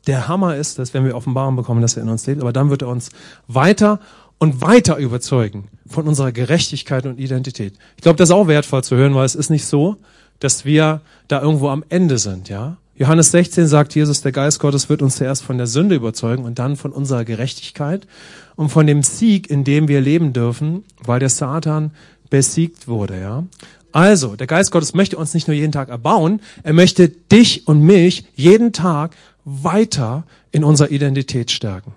der 0.06 0.28
Hammer 0.28 0.56
ist, 0.56 0.80
dass 0.80 0.94
wenn 0.94 1.06
wir 1.06 1.16
Offenbarung 1.16 1.56
bekommen, 1.56 1.82
dass 1.82 1.98
er 1.98 2.04
in 2.04 2.10
uns 2.10 2.28
lebt, 2.28 2.42
aber 2.42 2.54
dann 2.54 2.70
wird 2.70 2.84
er 2.84 2.88
uns 2.88 3.10
weiter 3.48 4.00
und 4.38 4.62
weiter 4.62 4.98
überzeugen 4.98 5.70
von 5.88 6.08
unserer 6.08 6.32
Gerechtigkeit 6.32 7.06
und 7.06 7.20
Identität. 7.20 7.74
Ich 7.96 8.04
glaube, 8.04 8.18
das 8.18 8.30
ist 8.30 8.36
auch 8.36 8.48
wertvoll 8.48 8.84
zu 8.84 8.96
hören, 8.96 9.16
weil 9.16 9.26
es 9.26 9.36
ist 9.36 9.50
nicht 9.50 9.66
so, 9.66 9.98
dass 10.40 10.66
wir 10.66 11.02
da 11.28 11.42
irgendwo 11.42 11.70
am 11.70 11.84
Ende 11.90 12.18
sind, 12.18 12.50
ja. 12.50 12.78
Johannes 12.96 13.30
16 13.30 13.68
sagt 13.68 13.94
Jesus, 13.94 14.22
der 14.22 14.32
Geist 14.32 14.60
Gottes 14.60 14.90
wird 14.90 15.04
uns 15.04 15.18
zuerst 15.18 15.44
von 15.44 15.60
der 15.60 15.68
Sünde 15.68 15.94
überzeugen 15.94 16.46
und 16.46 16.58
dann 16.58 16.76
von 16.76 16.92
unserer 16.92 17.26
Gerechtigkeit 17.26 18.08
und 18.56 18.70
von 18.70 18.88
dem 18.88 19.04
Sieg, 19.04 19.52
in 19.52 19.64
dem 19.64 19.88
wir 19.88 20.02
leben 20.02 20.34
dürfen, 20.34 20.84
weil 21.04 21.20
der 21.20 21.30
Satan 21.30 21.92
besiegt 22.32 22.88
wurde, 22.88 23.22
ja. 23.22 23.44
Also, 23.92 24.36
der 24.36 24.48
Geist 24.48 24.72
Gottes 24.72 24.94
möchte 24.94 25.18
uns 25.18 25.34
nicht 25.34 25.48
nur 25.48 25.56
jeden 25.56 25.72
Tag 25.72 25.90
erbauen, 25.90 26.42
er 26.64 26.74
möchte 26.74 27.08
dich 27.08 27.68
und 27.68 27.82
mich 27.82 28.26
jeden 28.36 28.74
Tag 28.74 29.16
weiter 29.46 30.24
in 30.52 30.64
unserer 30.64 30.92
Identität 30.92 31.52
stärken. 31.52 31.94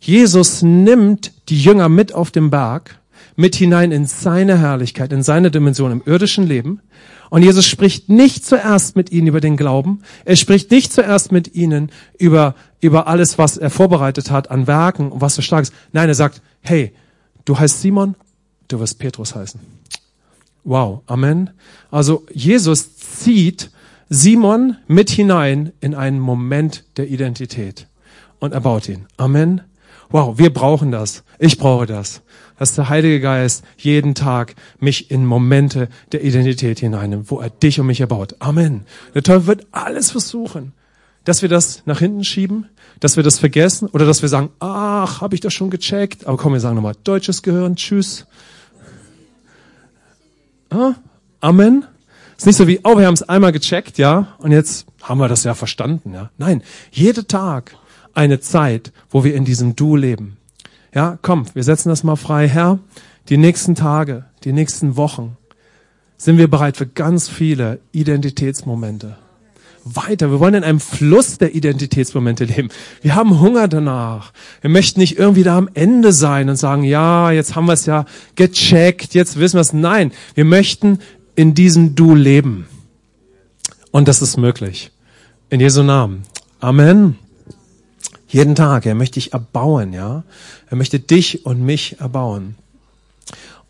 Jesus 0.00 0.62
nimmt 0.62 1.32
die 1.48 1.60
Jünger 1.60 1.88
mit 1.88 2.12
auf 2.12 2.30
den 2.30 2.50
Berg, 2.50 2.98
mit 3.36 3.54
hinein 3.56 3.92
in 3.92 4.06
seine 4.06 4.58
Herrlichkeit, 4.58 5.12
in 5.12 5.22
seine 5.22 5.50
Dimension 5.50 5.92
im 5.92 6.02
irdischen 6.04 6.46
Leben. 6.46 6.80
Und 7.30 7.42
Jesus 7.42 7.66
spricht 7.66 8.08
nicht 8.08 8.44
zuerst 8.44 8.96
mit 8.96 9.10
ihnen 9.10 9.26
über 9.26 9.40
den 9.40 9.56
Glauben. 9.56 10.02
Er 10.24 10.36
spricht 10.36 10.70
nicht 10.70 10.92
zuerst 10.92 11.32
mit 11.32 11.54
ihnen 11.54 11.90
über, 12.18 12.54
über 12.80 13.08
alles, 13.08 13.38
was 13.38 13.56
er 13.56 13.70
vorbereitet 13.70 14.30
hat 14.30 14.50
an 14.50 14.66
Werken 14.66 15.10
und 15.10 15.20
was 15.20 15.34
so 15.34 15.42
stark 15.42 15.62
ist. 15.62 15.72
Nein, 15.92 16.08
er 16.08 16.14
sagt, 16.14 16.42
hey, 16.60 16.92
du 17.44 17.58
heißt 17.58 17.80
Simon, 17.80 18.14
du 18.68 18.78
wirst 18.78 18.98
Petrus 18.98 19.34
heißen. 19.34 19.60
Wow, 20.62 21.02
Amen. 21.06 21.50
Also 21.90 22.24
Jesus 22.32 22.96
zieht 22.96 23.70
Simon 24.08 24.76
mit 24.86 25.10
hinein 25.10 25.72
in 25.80 25.94
einen 25.94 26.20
Moment 26.20 26.84
der 26.96 27.08
Identität 27.08 27.88
und 28.38 28.52
erbaut 28.52 28.88
ihn. 28.88 29.06
Amen. 29.16 29.62
Wow, 30.10 30.38
wir 30.38 30.52
brauchen 30.52 30.92
das. 30.92 31.24
Ich 31.38 31.58
brauche 31.58 31.86
das. 31.86 32.22
Dass 32.58 32.74
der 32.74 32.88
Heilige 32.88 33.20
Geist 33.20 33.64
jeden 33.76 34.14
Tag 34.14 34.54
mich 34.78 35.10
in 35.10 35.26
Momente 35.26 35.88
der 36.12 36.24
Identität 36.24 36.78
hineinnimmt, 36.78 37.30
wo 37.30 37.40
er 37.40 37.50
dich 37.50 37.80
und 37.80 37.86
mich 37.86 38.00
erbaut. 38.00 38.36
Amen. 38.38 38.82
Der 39.14 39.22
Teufel 39.22 39.46
wird 39.46 39.66
alles 39.72 40.12
versuchen, 40.12 40.72
dass 41.24 41.42
wir 41.42 41.48
das 41.48 41.82
nach 41.84 41.98
hinten 41.98 42.22
schieben, 42.22 42.68
dass 43.00 43.16
wir 43.16 43.22
das 43.22 43.38
vergessen 43.38 43.88
oder 43.88 44.06
dass 44.06 44.22
wir 44.22 44.28
sagen, 44.28 44.50
ach, 44.60 45.20
habe 45.20 45.34
ich 45.34 45.40
das 45.40 45.52
schon 45.52 45.70
gecheckt. 45.70 46.26
Aber 46.26 46.36
komm, 46.36 46.52
wir 46.52 46.60
sagen 46.60 46.76
nochmal, 46.76 46.94
deutsches 47.02 47.42
Gehirn, 47.42 47.76
tschüss. 47.76 48.26
Ah, 50.70 50.94
Amen. 51.40 51.84
Ist 52.36 52.46
nicht 52.46 52.56
so 52.56 52.66
wie, 52.66 52.80
oh, 52.84 52.96
wir 52.96 53.06
haben 53.06 53.14
es 53.14 53.22
einmal 53.22 53.52
gecheckt, 53.52 53.98
ja, 53.98 54.34
und 54.38 54.50
jetzt 54.50 54.86
haben 55.02 55.18
wir 55.18 55.28
das 55.28 55.44
ja 55.44 55.54
verstanden, 55.54 56.14
ja. 56.14 56.30
Nein, 56.38 56.62
jeder 56.90 57.26
Tag 57.26 57.76
eine 58.14 58.40
Zeit, 58.40 58.92
wo 59.10 59.24
wir 59.24 59.34
in 59.34 59.44
diesem 59.44 59.76
Du 59.76 59.94
leben. 59.94 60.36
Ja, 60.94 61.18
komm, 61.22 61.46
wir 61.54 61.64
setzen 61.64 61.88
das 61.88 62.04
mal 62.04 62.16
frei. 62.16 62.48
Herr, 62.48 62.78
die 63.28 63.36
nächsten 63.36 63.74
Tage, 63.74 64.26
die 64.44 64.52
nächsten 64.52 64.96
Wochen 64.96 65.36
sind 66.16 66.38
wir 66.38 66.48
bereit 66.48 66.76
für 66.76 66.86
ganz 66.86 67.28
viele 67.28 67.80
Identitätsmomente. 67.92 69.16
Weiter, 69.84 70.30
wir 70.30 70.40
wollen 70.40 70.54
in 70.54 70.64
einem 70.64 70.80
Fluss 70.80 71.36
der 71.36 71.54
Identitätsmomente 71.54 72.44
leben. 72.44 72.70
Wir 73.02 73.14
haben 73.14 73.40
Hunger 73.40 73.68
danach. 73.68 74.32
Wir 74.62 74.70
möchten 74.70 75.00
nicht 75.00 75.18
irgendwie 75.18 75.42
da 75.42 75.58
am 75.58 75.68
Ende 75.74 76.12
sein 76.12 76.48
und 76.48 76.56
sagen, 76.56 76.84
ja, 76.84 77.30
jetzt 77.32 77.54
haben 77.54 77.66
wir 77.66 77.74
es 77.74 77.84
ja 77.84 78.06
gecheckt, 78.34 79.12
jetzt 79.12 79.38
wissen 79.38 79.56
wir 79.56 79.60
es. 79.60 79.74
Nein, 79.74 80.12
wir 80.34 80.46
möchten 80.46 81.00
in 81.34 81.52
diesem 81.52 81.94
Du 81.94 82.14
leben. 82.14 82.66
Und 83.90 84.08
das 84.08 84.22
ist 84.22 84.38
möglich. 84.38 84.90
In 85.50 85.60
Jesu 85.60 85.82
Namen. 85.82 86.22
Amen. 86.60 87.18
Jeden 88.34 88.56
Tag. 88.56 88.84
Er 88.84 88.96
möchte 88.96 89.14
dich 89.14 89.32
erbauen, 89.32 89.92
ja. 89.92 90.24
Er 90.68 90.76
möchte 90.76 90.98
dich 90.98 91.46
und 91.46 91.64
mich 91.64 92.00
erbauen. 92.00 92.56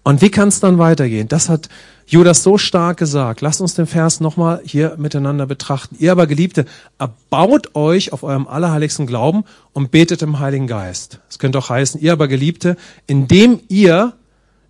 Und 0.03 0.23
wie 0.23 0.31
kann 0.31 0.49
es 0.49 0.59
dann 0.59 0.79
weitergehen? 0.79 1.29
Das 1.29 1.51
hat 1.51 1.69
Judas 2.07 2.43
so 2.43 2.57
stark 2.57 2.97
gesagt. 2.97 3.43
Lasst 3.43 3.61
uns 3.61 3.75
den 3.75 3.87
Vers 3.87 4.21
nochmal 4.21 4.63
hier 4.65 4.95
miteinander 4.97 5.45
betrachten. 5.45 5.97
Ihr 5.99 6.13
aber 6.13 6.27
Geliebte, 6.27 6.65
erbaut 6.99 7.75
euch 7.75 8.15
auf 8.15 8.23
eurem 8.23 8.49
allerheiligsten 8.49 9.07
Glauben 9.07 9.45
und 9.75 9.91
betet 9.91 10.23
im 10.23 10.39
Heiligen 10.39 10.67
Geist. 10.67 11.21
Das 11.29 11.39
könnte 11.39 11.59
auch 11.59 11.69
heißen, 11.69 12.01
ihr 12.01 12.15
aber 12.15 12.27
Geliebte, 12.27 12.79
indem 13.07 13.61
ihr 13.69 14.15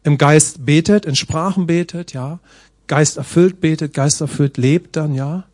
im 0.02 0.18
Geist 0.18 0.66
betet, 0.66 1.06
in 1.06 1.14
Sprachen 1.14 1.68
betet, 1.68 2.12
ja, 2.12 2.40
Geist 2.88 3.16
erfüllt 3.16 3.60
betet, 3.60 3.94
Geist 3.94 4.20
erfüllt 4.20 4.56
lebt 4.56 4.96
dann, 4.96 5.14
ja, 5.14 5.44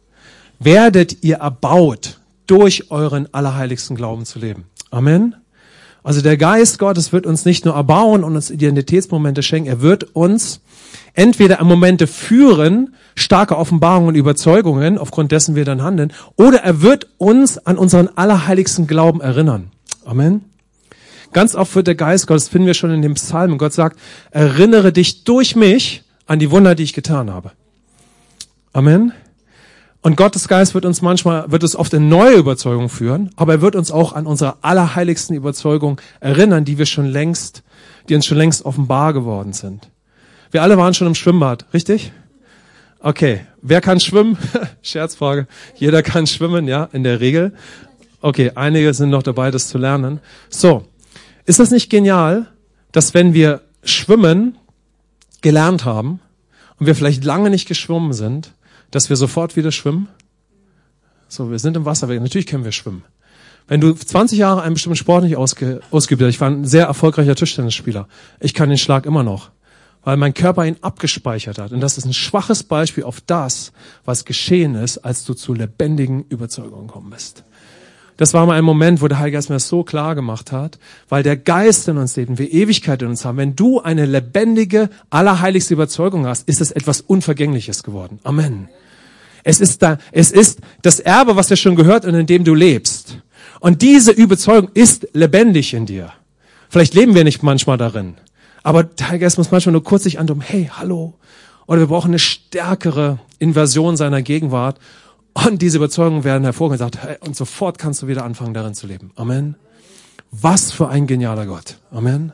werdet 0.59 1.23
ihr 1.25 1.37
erbaut 1.37 2.20
durch 2.51 2.91
euren 2.91 3.33
allerheiligsten 3.33 3.97
Glauben 3.97 4.27
zu 4.27 4.41
leben. 4.41 4.65
Amen. 4.91 5.37
Also 6.03 6.21
der 6.23 6.37
Geist 6.37 6.79
Gottes 6.79 7.13
wird 7.13 7.27
uns 7.27 7.45
nicht 7.45 7.65
nur 7.65 7.75
erbauen 7.75 8.25
und 8.25 8.35
uns 8.35 8.51
Identitätsmomente 8.51 9.43
schenken, 9.43 9.69
er 9.69 9.83
wird 9.83 10.17
uns 10.17 10.61
entweder 11.15 11.61
an 11.61 11.67
Momente 11.67 12.07
führen, 12.07 12.95
starke 13.15 13.57
Offenbarungen 13.57 14.09
und 14.09 14.15
Überzeugungen, 14.15 14.99
aufgrund 14.99 15.31
dessen 15.31 15.55
wir 15.55 15.65
dann 15.65 15.83
handeln, 15.83 16.13
oder 16.37 16.59
er 16.63 16.83
wird 16.83 17.09
uns 17.19 17.59
an 17.59 17.77
unseren 17.77 18.09
allerheiligsten 18.09 18.87
Glauben 18.87 19.21
erinnern. 19.21 19.71
Amen. 20.05 20.45
Ganz 21.33 21.55
oft 21.55 21.75
wird 21.77 21.87
der 21.87 21.95
Geist 21.95 22.27
Gottes, 22.27 22.49
finden 22.49 22.67
wir 22.67 22.75
schon 22.75 22.91
in 22.91 23.03
dem 23.03 23.15
Psalm, 23.15 23.59
Gott 23.59 23.75
sagt, 23.75 23.99
erinnere 24.31 24.93
dich 24.93 25.25
durch 25.25 25.55
mich 25.55 26.03
an 26.27 26.39
die 26.39 26.51
Wunder, 26.51 26.75
die 26.75 26.83
ich 26.83 26.95
getan 26.95 27.31
habe. 27.31 27.53
Amen. 28.73 29.13
Und 30.03 30.17
Gottes 30.17 30.49
Geist 30.49 30.75
wird 30.75 30.87
uns 30.87 31.03
manchmal, 31.03 31.51
wird 31.51 31.63
es 31.63 31.77
oft 31.77 31.93
in 31.93 32.09
neue 32.09 32.37
Überzeugungen 32.37 32.89
führen, 32.89 33.31
aber 33.37 33.55
er 33.55 33.61
wird 33.61 33.77
uns 33.77 33.91
auch 33.91 34.15
an 34.15 34.27
unsere 34.27 34.57
allerheiligsten 34.63 35.37
Überzeugungen 35.37 35.99
erinnern, 36.21 36.65
die 36.65 36.79
wir 36.79 36.87
schon 36.87 37.07
längst, 37.07 37.63
die 38.09 38.15
uns 38.15 38.25
schon 38.25 38.39
längst 38.39 38.65
offenbar 38.65 39.13
geworden 39.13 39.53
sind. 39.53 39.91
Wir 40.51 40.63
alle 40.63 40.79
waren 40.79 40.95
schon 40.95 41.07
im 41.07 41.15
Schwimmbad, 41.15 41.67
richtig? 41.75 42.13
Okay. 43.01 43.41
Wer 43.63 43.81
kann 43.81 44.01
schwimmen? 44.01 44.39
Scherzfrage. 44.83 45.47
Jeder 45.77 46.03
kann 46.03 46.27
schwimmen, 46.27 46.67
ja, 46.67 46.89
in 46.93 47.05
der 47.05 47.21
Regel. 47.21 47.53
Okay, 48.23 48.53
einige 48.55 48.93
sind 48.95 49.11
noch 49.11 49.23
dabei, 49.23 49.51
das 49.51 49.69
zu 49.69 49.79
lernen. 49.79 50.21
So. 50.49 50.85
Ist 51.45 51.61
das 51.61 51.71
nicht 51.71 51.91
genial, 51.91 52.47
dass 52.93 53.15
wenn 53.15 53.35
wir 53.35 53.63
schwimmen 53.83 54.57
gelernt 55.41 55.85
haben 55.85 56.21
und 56.79 56.87
wir 56.87 56.95
vielleicht 56.95 57.25
lange 57.25 57.51
nicht 57.51 57.67
geschwommen 57.67 58.13
sind, 58.13 58.53
dass 58.91 59.09
wir 59.09 59.17
sofort 59.17 59.57
wieder 59.57 59.73
schwimmen? 59.73 60.09
So, 61.29 61.51
wir 61.51 61.59
sind 61.59 61.77
im 61.77 61.85
Wasser. 61.85 62.07
Natürlich 62.09 62.47
können 62.47 62.65
wir 62.65 62.73
schwimmen. 62.73 63.05
Wenn 63.69 63.81
du 63.81 63.93
20 63.93 64.37
Jahre 64.37 64.63
einen 64.63 64.75
bestimmten 64.75 64.97
Sport 64.97 65.23
nicht 65.23 65.37
ausge, 65.37 65.81
ausgeübt 65.93 66.23
hast, 66.23 66.31
ich 66.31 66.41
war 66.41 66.51
ein 66.51 66.65
sehr 66.65 66.87
erfolgreicher 66.87 67.37
Tischtennisspieler, 67.37 68.09
ich 68.41 68.53
kann 68.53 68.69
den 68.69 68.79
Schlag 68.79 69.07
immer 69.07 69.23
noch, 69.23 69.51
weil 70.03 70.17
mein 70.17 70.35
Körper 70.35 70.67
ihn 70.67 70.77
abgespeichert 70.81 71.59
hat. 71.59 71.71
Und 71.71 71.81
das 71.81 71.97
ist 71.97 72.05
ein 72.05 72.13
schwaches 72.13 72.65
Beispiel 72.65 73.05
auf 73.05 73.21
das, 73.21 73.71
was 74.05 74.25
geschehen 74.25 74.75
ist, 74.75 74.99
als 74.99 75.25
du 75.25 75.35
zu 75.35 75.55
lebendigen 75.55 76.25
Überzeugungen 76.29 76.89
gekommen 76.89 77.11
bist. 77.11 77.45
Das 78.21 78.35
war 78.35 78.45
mal 78.45 78.59
ein 78.59 78.65
Moment, 78.65 79.01
wo 79.01 79.09
der 79.09 79.19
Heilige 79.19 79.39
Geist 79.39 79.49
mir 79.49 79.57
das 79.57 79.69
so 79.69 79.83
klar 79.83 80.15
gemacht 80.15 80.53
hat, 80.53 80.79
weil 81.09 81.23
der 81.23 81.39
Geist 81.39 81.89
in 81.89 81.97
uns 81.97 82.17
lebt 82.17 82.29
und 82.29 82.39
wir 82.39 82.53
Ewigkeit 82.53 83.01
in 83.01 83.09
uns 83.09 83.25
haben. 83.25 83.39
Wenn 83.39 83.57
du 83.57 83.81
eine 83.81 84.05
lebendige, 84.05 84.91
allerheiligste 85.09 85.73
Überzeugung 85.73 86.27
hast, 86.27 86.47
ist 86.47 86.61
es 86.61 86.71
etwas 86.71 87.01
Unvergängliches 87.01 87.83
geworden. 87.83 88.19
Amen. 88.23 88.69
Es 89.43 89.59
ist 89.59 89.83
da, 89.83 89.97
es 90.13 90.33
ist 90.33 90.61
das 90.83 91.01
Erbe, 91.01 91.37
was 91.37 91.49
dir 91.49 91.57
schon 91.57 91.77
gehört 91.77 92.05
und 92.05 92.15
in 92.15 92.27
dem 92.27 92.45
du 92.45 92.55
lebst. 92.55 93.17
Und 93.59 93.81
diese 93.81 94.13
Überzeugung 94.13 94.71
ist 94.75 95.09
lebendig 95.15 95.73
in 95.73 95.87
dir. 95.87 96.13
Vielleicht 96.69 96.93
leben 96.93 97.15
wir 97.15 97.25
nicht 97.25 97.43
manchmal 97.43 97.79
darin. 97.79 98.17
Aber 98.63 98.85
der 98.85 99.09
Heilige 99.09 99.25
Geist 99.25 99.39
muss 99.39 99.51
manchmal 99.51 99.73
nur 99.73 99.83
kurz 99.83 100.03
sich 100.03 100.19
antun, 100.19 100.43
hey, 100.43 100.71
hallo. 100.71 101.15
Oder 101.67 101.81
wir 101.81 101.87
brauchen 101.87 102.11
eine 102.11 102.19
stärkere 102.19 103.19
Inversion 103.39 103.97
seiner 103.97 104.21
Gegenwart. 104.21 104.79
Und 105.33 105.63
diese 105.63 105.79
Überzeugungen 105.79 106.25
werden 106.25 106.45
hervorgesagt. 106.45 107.03
Hey, 107.03 107.17
und 107.21 107.37
sofort 107.37 107.79
kannst 107.79 108.03
du 108.03 108.09
wieder 108.09 108.25
anfangen, 108.25 108.55
darin 108.55 108.75
zu 108.75 108.87
leben. 108.87 109.13
Amen. 109.17 109.57
Was 110.31 110.73
für 110.73 110.89
ein 110.89 111.07
genialer 111.07 111.47
Gott. 111.47 111.77
Amen. 111.91 112.33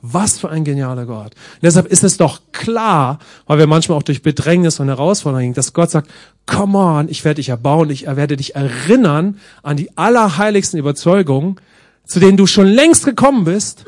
Was 0.00 0.38
für 0.38 0.48
ein 0.48 0.64
genialer 0.64 1.06
Gott. 1.06 1.34
Und 1.34 1.62
deshalb 1.62 1.86
ist 1.86 2.04
es 2.04 2.16
doch 2.16 2.40
klar, 2.52 3.18
weil 3.46 3.58
wir 3.58 3.66
manchmal 3.66 3.98
auch 3.98 4.02
durch 4.02 4.22
Bedrängnis 4.22 4.78
und 4.80 4.88
Herausforderungen 4.88 5.54
dass 5.54 5.72
Gott 5.72 5.90
sagt, 5.90 6.08
come 6.46 6.78
on, 6.78 7.08
ich 7.08 7.24
werde 7.24 7.36
dich 7.36 7.48
erbauen, 7.48 7.90
ich 7.90 8.06
werde 8.06 8.36
dich 8.36 8.54
erinnern 8.54 9.38
an 9.62 9.76
die 9.76 9.96
allerheiligsten 9.96 10.78
Überzeugungen, 10.78 11.56
zu 12.04 12.20
denen 12.20 12.36
du 12.36 12.46
schon 12.46 12.66
längst 12.66 13.04
gekommen 13.04 13.44
bist, 13.44 13.84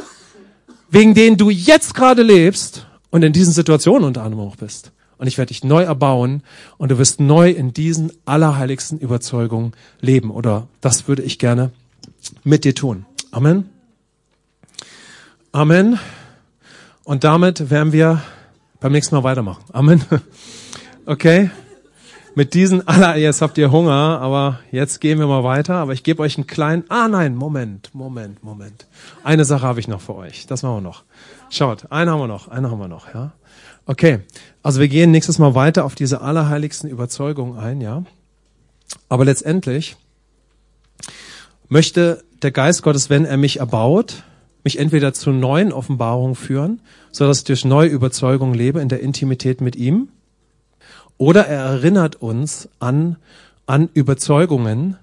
wegen 0.90 1.14
denen 1.14 1.36
du 1.36 1.48
jetzt 1.48 1.94
gerade 1.94 2.22
lebst 2.22 2.86
und 3.10 3.22
in 3.22 3.32
diesen 3.32 3.52
Situationen 3.52 4.04
unter 4.04 4.22
anderem 4.22 4.46
auch 4.46 4.56
bist. 4.56 4.92
Und 5.20 5.26
ich 5.26 5.36
werde 5.36 5.48
dich 5.48 5.64
neu 5.64 5.82
erbauen 5.82 6.42
und 6.78 6.90
du 6.90 6.96
wirst 6.96 7.20
neu 7.20 7.50
in 7.50 7.74
diesen 7.74 8.10
allerheiligsten 8.24 8.98
Überzeugungen 8.98 9.72
leben. 10.00 10.30
Oder 10.30 10.66
das 10.80 11.08
würde 11.08 11.22
ich 11.22 11.38
gerne 11.38 11.72
mit 12.42 12.64
dir 12.64 12.74
tun. 12.74 13.04
Amen. 13.30 13.68
Amen. 15.52 15.98
Und 17.04 17.22
damit 17.24 17.68
werden 17.68 17.92
wir 17.92 18.22
beim 18.80 18.92
nächsten 18.92 19.14
Mal 19.14 19.22
weitermachen. 19.22 19.62
Amen. 19.72 20.02
Okay. 21.06 21.50
Mit 22.36 22.54
diesen 22.54 22.86
aller, 22.86 23.16
jetzt 23.16 23.42
habt 23.42 23.58
ihr 23.58 23.72
Hunger, 23.72 24.20
aber 24.20 24.60
jetzt 24.70 25.00
gehen 25.00 25.18
wir 25.18 25.26
mal 25.26 25.42
weiter. 25.42 25.76
Aber 25.76 25.92
ich 25.92 26.04
gebe 26.04 26.22
euch 26.22 26.36
einen 26.36 26.46
kleinen, 26.46 26.84
ah 26.88 27.08
nein, 27.08 27.34
Moment, 27.34 27.92
Moment, 27.94 28.44
Moment. 28.44 28.86
Eine 29.24 29.44
Sache 29.44 29.66
habe 29.66 29.80
ich 29.80 29.88
noch 29.88 30.00
für 30.00 30.14
euch. 30.14 30.46
Das 30.46 30.62
machen 30.62 30.76
wir 30.76 30.80
noch. 30.82 31.02
Schaut, 31.48 31.90
eine 31.90 32.12
haben 32.12 32.20
wir 32.20 32.28
noch, 32.28 32.46
eine 32.46 32.70
haben 32.70 32.78
wir 32.78 32.86
noch, 32.86 33.12
ja. 33.12 33.32
Okay. 33.90 34.20
Also 34.62 34.78
wir 34.78 34.86
gehen 34.86 35.10
nächstes 35.10 35.40
Mal 35.40 35.56
weiter 35.56 35.84
auf 35.84 35.96
diese 35.96 36.20
allerheiligsten 36.20 36.88
Überzeugungen 36.88 37.58
ein, 37.58 37.80
ja. 37.80 38.04
Aber 39.08 39.24
letztendlich 39.24 39.96
möchte 41.68 42.22
der 42.42 42.52
Geist 42.52 42.84
Gottes, 42.84 43.10
wenn 43.10 43.24
er 43.24 43.36
mich 43.36 43.58
erbaut, 43.58 44.22
mich 44.62 44.78
entweder 44.78 45.12
zu 45.12 45.32
neuen 45.32 45.72
Offenbarungen 45.72 46.36
führen, 46.36 46.80
so 47.10 47.26
dass 47.26 47.38
ich 47.38 47.44
durch 47.44 47.64
neue 47.64 47.88
Überzeugungen 47.88 48.54
lebe 48.54 48.80
in 48.80 48.88
der 48.88 49.00
Intimität 49.00 49.60
mit 49.60 49.74
ihm, 49.74 50.08
oder 51.18 51.48
er 51.48 51.64
erinnert 51.64 52.14
uns 52.14 52.68
an, 52.78 53.16
an 53.66 53.88
Überzeugungen, 53.92 54.98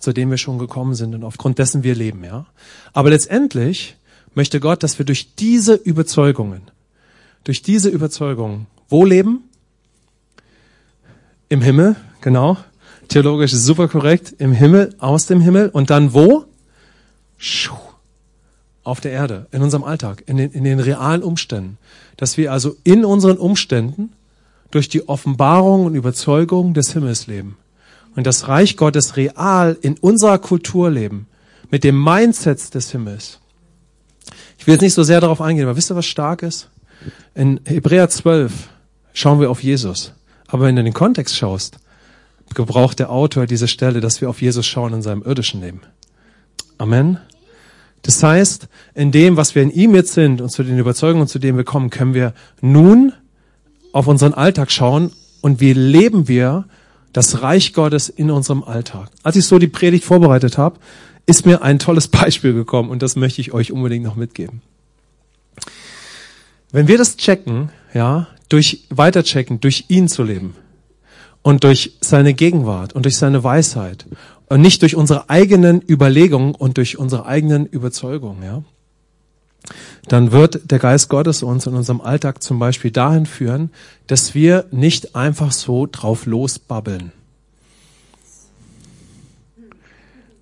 zu 0.00 0.12
denen 0.12 0.32
wir 0.32 0.38
schon 0.38 0.58
gekommen 0.58 0.96
sind 0.96 1.14
und 1.14 1.22
aufgrund 1.22 1.60
dessen 1.60 1.84
wir 1.84 1.94
leben, 1.94 2.24
ja. 2.24 2.46
Aber 2.92 3.10
letztendlich 3.10 3.94
möchte 4.34 4.58
Gott, 4.58 4.82
dass 4.82 4.98
wir 4.98 5.06
durch 5.06 5.36
diese 5.36 5.74
Überzeugungen, 5.74 6.62
durch 7.44 7.62
diese 7.62 7.88
Überzeugungen, 7.88 8.66
wo 8.88 9.04
leben? 9.04 9.44
Im 11.48 11.60
Himmel, 11.60 11.96
genau. 12.20 12.56
Theologisch 13.08 13.52
super 13.52 13.88
korrekt. 13.88 14.34
Im 14.38 14.52
Himmel, 14.52 14.94
aus 14.98 15.26
dem 15.26 15.40
Himmel. 15.40 15.68
Und 15.68 15.90
dann 15.90 16.14
wo? 16.14 16.44
Schuh 17.36 17.74
auf 18.84 19.00
der 19.00 19.12
Erde, 19.12 19.46
in 19.52 19.62
unserem 19.62 19.84
Alltag, 19.84 20.24
in 20.26 20.36
den, 20.36 20.50
in 20.50 20.64
den 20.64 20.80
realen 20.80 21.22
Umständen. 21.22 21.78
Dass 22.16 22.36
wir 22.36 22.52
also 22.52 22.76
in 22.84 23.04
unseren 23.04 23.38
Umständen 23.38 24.12
durch 24.70 24.88
die 24.88 25.08
Offenbarung 25.08 25.86
und 25.86 25.94
Überzeugung 25.94 26.74
des 26.74 26.92
Himmels 26.92 27.26
leben. 27.26 27.56
Und 28.16 28.26
das 28.26 28.48
Reich 28.48 28.76
Gottes 28.76 29.16
real 29.16 29.76
in 29.80 29.96
unserer 29.98 30.38
Kultur 30.38 30.90
leben. 30.90 31.26
Mit 31.70 31.84
dem 31.84 32.02
Mindset 32.02 32.74
des 32.74 32.90
Himmels. 32.90 33.38
Ich 34.58 34.66
will 34.66 34.74
jetzt 34.74 34.82
nicht 34.82 34.94
so 34.94 35.02
sehr 35.02 35.20
darauf 35.20 35.40
eingehen, 35.40 35.64
aber 35.64 35.76
wisst 35.76 35.90
ihr, 35.90 35.96
was 35.96 36.06
stark 36.06 36.42
ist? 36.42 36.68
In 37.34 37.60
Hebräer 37.64 38.08
12 38.08 38.68
schauen 39.12 39.40
wir 39.40 39.50
auf 39.50 39.62
Jesus. 39.62 40.12
Aber 40.46 40.66
wenn 40.66 40.76
du 40.76 40.80
in 40.80 40.86
den 40.86 40.94
Kontext 40.94 41.36
schaust, 41.36 41.78
gebraucht 42.54 42.98
der 42.98 43.10
Autor 43.10 43.46
diese 43.46 43.68
Stelle, 43.68 44.00
dass 44.00 44.20
wir 44.20 44.28
auf 44.28 44.42
Jesus 44.42 44.66
schauen 44.66 44.92
in 44.92 45.02
seinem 45.02 45.22
irdischen 45.22 45.60
Leben. 45.60 45.80
Amen. 46.78 47.18
Das 48.02 48.22
heißt, 48.22 48.68
in 48.94 49.12
dem, 49.12 49.36
was 49.36 49.54
wir 49.54 49.62
in 49.62 49.70
ihm 49.70 49.94
jetzt 49.94 50.12
sind 50.12 50.40
und 50.40 50.50
zu 50.50 50.62
den 50.62 50.78
Überzeugungen, 50.78 51.28
zu 51.28 51.38
denen 51.38 51.56
wir 51.56 51.64
kommen, 51.64 51.90
können 51.90 52.14
wir 52.14 52.34
nun 52.60 53.12
auf 53.92 54.08
unseren 54.08 54.34
Alltag 54.34 54.70
schauen 54.72 55.12
und 55.40 55.60
wie 55.60 55.72
leben 55.72 56.28
wir 56.28 56.66
das 57.12 57.42
Reich 57.42 57.72
Gottes 57.74 58.08
in 58.08 58.30
unserem 58.30 58.64
Alltag. 58.64 59.10
Als 59.22 59.36
ich 59.36 59.46
so 59.46 59.58
die 59.58 59.68
Predigt 59.68 60.04
vorbereitet 60.04 60.58
habe, 60.58 60.80
ist 61.26 61.46
mir 61.46 61.62
ein 61.62 61.78
tolles 61.78 62.08
Beispiel 62.08 62.54
gekommen 62.54 62.90
und 62.90 63.02
das 63.02 63.16
möchte 63.16 63.40
ich 63.40 63.52
euch 63.52 63.70
unbedingt 63.70 64.04
noch 64.04 64.16
mitgeben. 64.16 64.62
Wenn 66.72 66.88
wir 66.88 66.98
das 66.98 67.16
checken, 67.16 67.70
ja, 67.92 68.26
durch 68.48 68.84
weiterchecken, 68.88 69.60
durch 69.60 69.84
ihn 69.88 70.08
zu 70.08 70.22
leben 70.22 70.56
und 71.42 71.64
durch 71.64 71.98
seine 72.00 72.32
Gegenwart 72.34 72.94
und 72.94 73.04
durch 73.04 73.16
seine 73.16 73.44
Weisheit 73.44 74.06
und 74.48 74.62
nicht 74.62 74.80
durch 74.80 74.96
unsere 74.96 75.28
eigenen 75.28 75.82
Überlegungen 75.86 76.54
und 76.54 76.78
durch 76.78 76.98
unsere 76.98 77.26
eigenen 77.26 77.66
Überzeugungen, 77.66 78.42
ja, 78.42 78.62
dann 80.08 80.32
wird 80.32 80.70
der 80.70 80.78
Geist 80.78 81.08
Gottes 81.08 81.42
uns 81.42 81.66
in 81.66 81.74
unserem 81.74 82.00
Alltag 82.00 82.42
zum 82.42 82.58
Beispiel 82.58 82.90
dahin 82.90 83.26
führen, 83.26 83.70
dass 84.06 84.34
wir 84.34 84.64
nicht 84.70 85.14
einfach 85.14 85.52
so 85.52 85.86
drauf 85.90 86.26
losbabbeln. 86.26 87.12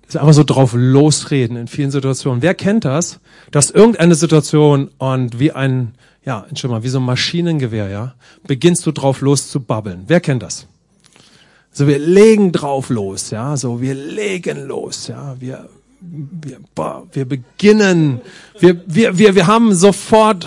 ist 0.15 0.17
einfach 0.21 0.33
so 0.33 0.43
drauf 0.43 0.73
losreden 0.73 1.55
in 1.55 1.67
vielen 1.67 1.89
Situationen. 1.89 2.41
Wer 2.41 2.53
kennt 2.53 2.83
das? 2.83 3.19
Dass 3.49 3.71
irgendeine 3.71 4.15
Situation 4.15 4.89
und 4.97 5.39
wie 5.39 5.53
ein, 5.53 5.93
ja, 6.25 6.45
Entschuldigung 6.49 6.79
mal, 6.79 6.83
wie 6.83 6.89
so 6.89 6.99
ein 6.99 7.05
Maschinengewehr, 7.05 7.87
ja, 7.87 8.13
beginnst 8.45 8.85
du 8.85 8.91
drauf 8.91 9.21
loszubabbeln. 9.21 10.03
Wer 10.07 10.19
kennt 10.19 10.43
das? 10.43 10.67
So, 11.71 11.87
wir 11.87 11.97
legen 11.97 12.51
drauf 12.51 12.89
los, 12.89 13.29
ja, 13.29 13.55
so, 13.55 13.79
wir 13.79 13.93
legen 13.93 14.67
los, 14.67 15.07
ja, 15.07 15.37
wir, 15.39 15.69
wir, 16.01 16.57
boah, 16.75 17.07
wir 17.13 17.23
beginnen, 17.23 18.19
wir, 18.59 18.81
wir, 18.85 19.17
wir, 19.17 19.35
wir 19.35 19.47
haben 19.47 19.73
sofort 19.73 20.45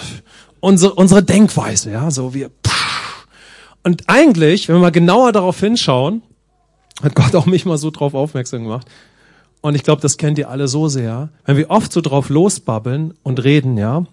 unsere, 0.60 0.92
unsere 0.92 1.22
Denkweise, 1.22 1.90
ja, 1.92 2.10
so, 2.10 2.34
wir, 2.34 2.50
pff. 2.50 3.26
und 3.82 4.02
eigentlich, 4.08 4.68
wenn 4.68 4.76
wir 4.76 4.80
mal 4.80 4.90
genauer 4.90 5.32
darauf 5.32 5.58
hinschauen, 5.58 6.20
hat 7.02 7.14
Gott 7.14 7.34
auch 7.34 7.46
mich 7.46 7.64
mal 7.64 7.78
so 7.78 7.90
drauf 7.90 8.12
aufmerksam 8.12 8.64
gemacht, 8.64 8.86
und 9.64 9.74
ich 9.74 9.82
glaube, 9.82 10.02
das 10.02 10.18
kennt 10.18 10.38
ihr 10.38 10.50
alle 10.50 10.68
so 10.68 10.88
sehr, 10.88 11.30
wenn 11.46 11.56
wir 11.56 11.70
oft 11.70 11.90
so 11.90 12.02
drauf 12.02 12.28
losbabbeln 12.28 13.14
und 13.22 13.42
reden, 13.44 13.78
ja, 13.78 14.04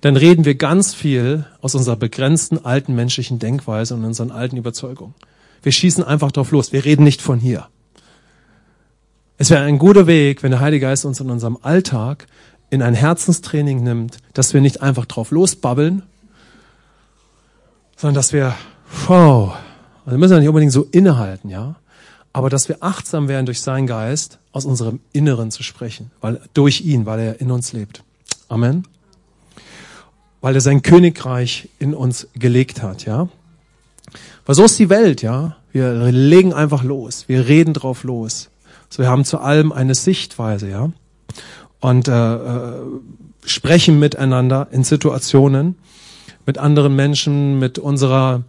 dann 0.00 0.16
reden 0.16 0.44
wir 0.44 0.56
ganz 0.56 0.92
viel 0.92 1.46
aus 1.60 1.76
unserer 1.76 1.94
begrenzten 1.94 2.64
alten 2.64 2.96
menschlichen 2.96 3.38
Denkweise 3.38 3.94
und 3.94 4.04
unseren 4.04 4.32
alten 4.32 4.56
Überzeugungen. 4.56 5.14
Wir 5.62 5.70
schießen 5.70 6.02
einfach 6.02 6.32
drauf 6.32 6.50
los. 6.50 6.72
Wir 6.72 6.84
reden 6.84 7.04
nicht 7.04 7.22
von 7.22 7.38
hier. 7.38 7.68
Es 9.36 9.50
wäre 9.50 9.62
ein 9.62 9.78
guter 9.78 10.08
Weg, 10.08 10.42
wenn 10.42 10.50
der 10.50 10.58
Heilige 10.58 10.86
Geist 10.86 11.04
uns 11.04 11.20
in 11.20 11.30
unserem 11.30 11.58
Alltag 11.62 12.26
in 12.68 12.82
ein 12.82 12.94
Herzenstraining 12.94 13.84
nimmt, 13.84 14.16
dass 14.34 14.52
wir 14.52 14.60
nicht 14.60 14.82
einfach 14.82 15.06
drauf 15.06 15.30
losbabbeln, 15.30 16.02
sondern 17.96 18.16
dass 18.16 18.32
wir, 18.32 18.56
wow, 19.06 19.54
also 20.04 20.18
müssen 20.18 20.32
wir 20.32 20.40
nicht 20.40 20.48
unbedingt 20.48 20.72
so 20.72 20.88
innehalten, 20.90 21.50
ja, 21.50 21.76
aber 22.32 22.50
dass 22.50 22.68
wir 22.68 22.78
achtsam 22.80 23.28
werden 23.28 23.46
durch 23.46 23.60
seinen 23.60 23.86
Geist, 23.86 24.38
aus 24.52 24.64
unserem 24.64 25.00
Inneren 25.12 25.50
zu 25.50 25.62
sprechen, 25.62 26.10
weil 26.20 26.40
durch 26.54 26.82
ihn, 26.82 27.06
weil 27.06 27.20
er 27.20 27.40
in 27.40 27.50
uns 27.50 27.72
lebt. 27.72 28.02
Amen. 28.48 28.86
Weil 30.40 30.54
er 30.54 30.60
sein 30.60 30.82
Königreich 30.82 31.68
in 31.78 31.94
uns 31.94 32.28
gelegt 32.34 32.82
hat, 32.82 33.04
ja. 33.04 33.28
Weil 34.46 34.54
so 34.54 34.64
ist 34.64 34.78
die 34.78 34.88
Welt, 34.88 35.22
ja. 35.22 35.56
Wir 35.72 35.92
legen 36.10 36.52
einfach 36.52 36.82
los. 36.82 37.28
Wir 37.28 37.48
reden 37.48 37.74
drauf 37.74 38.04
los. 38.04 38.50
So, 38.88 39.02
wir 39.02 39.10
haben 39.10 39.24
zu 39.24 39.38
allem 39.38 39.72
eine 39.72 39.94
Sichtweise, 39.94 40.68
ja. 40.70 40.90
Und 41.80 42.08
äh, 42.08 42.34
äh, 42.34 42.80
sprechen 43.44 43.98
miteinander 43.98 44.68
in 44.70 44.84
Situationen 44.84 45.76
mit 46.46 46.58
anderen 46.58 46.96
Menschen, 46.96 47.58
mit 47.58 47.78
unserer 47.78 48.42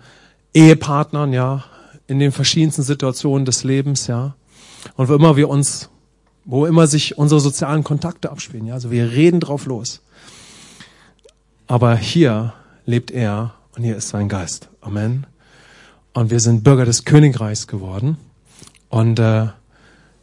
Ehepartnern, 0.53 1.33
ja, 1.33 1.65
in 2.09 2.19
den 2.19 2.31
verschiedensten 2.31 2.81
Situationen 2.81 3.45
des 3.45 3.63
Lebens, 3.63 4.07
ja. 4.07 4.35
Und 4.95 5.09
wo 5.09 5.13
immer 5.13 5.35
wir 5.35 5.47
uns, 5.47 5.89
wo 6.43 6.65
immer 6.65 6.87
sich 6.87 7.17
unsere 7.17 7.39
sozialen 7.39 7.83
Kontakte 7.83 8.31
abspielen, 8.31 8.65
ja. 8.65 8.73
Also 8.73 8.89
wir 8.89 9.11
reden 9.11 9.39
drauf 9.39 9.67
los. 9.67 10.01
Aber 11.67 11.95
hier 11.95 12.53
lebt 12.85 13.11
er 13.11 13.53
und 13.75 13.83
hier 13.83 13.95
ist 13.95 14.09
sein 14.09 14.27
Geist. 14.27 14.69
Amen. 14.81 15.27
Und 16.13 16.31
wir 16.31 16.39
sind 16.39 16.63
Bürger 16.63 16.85
des 16.85 17.05
Königreichs 17.05 17.67
geworden. 17.67 18.17
Und 18.89 19.19
äh, 19.19 19.47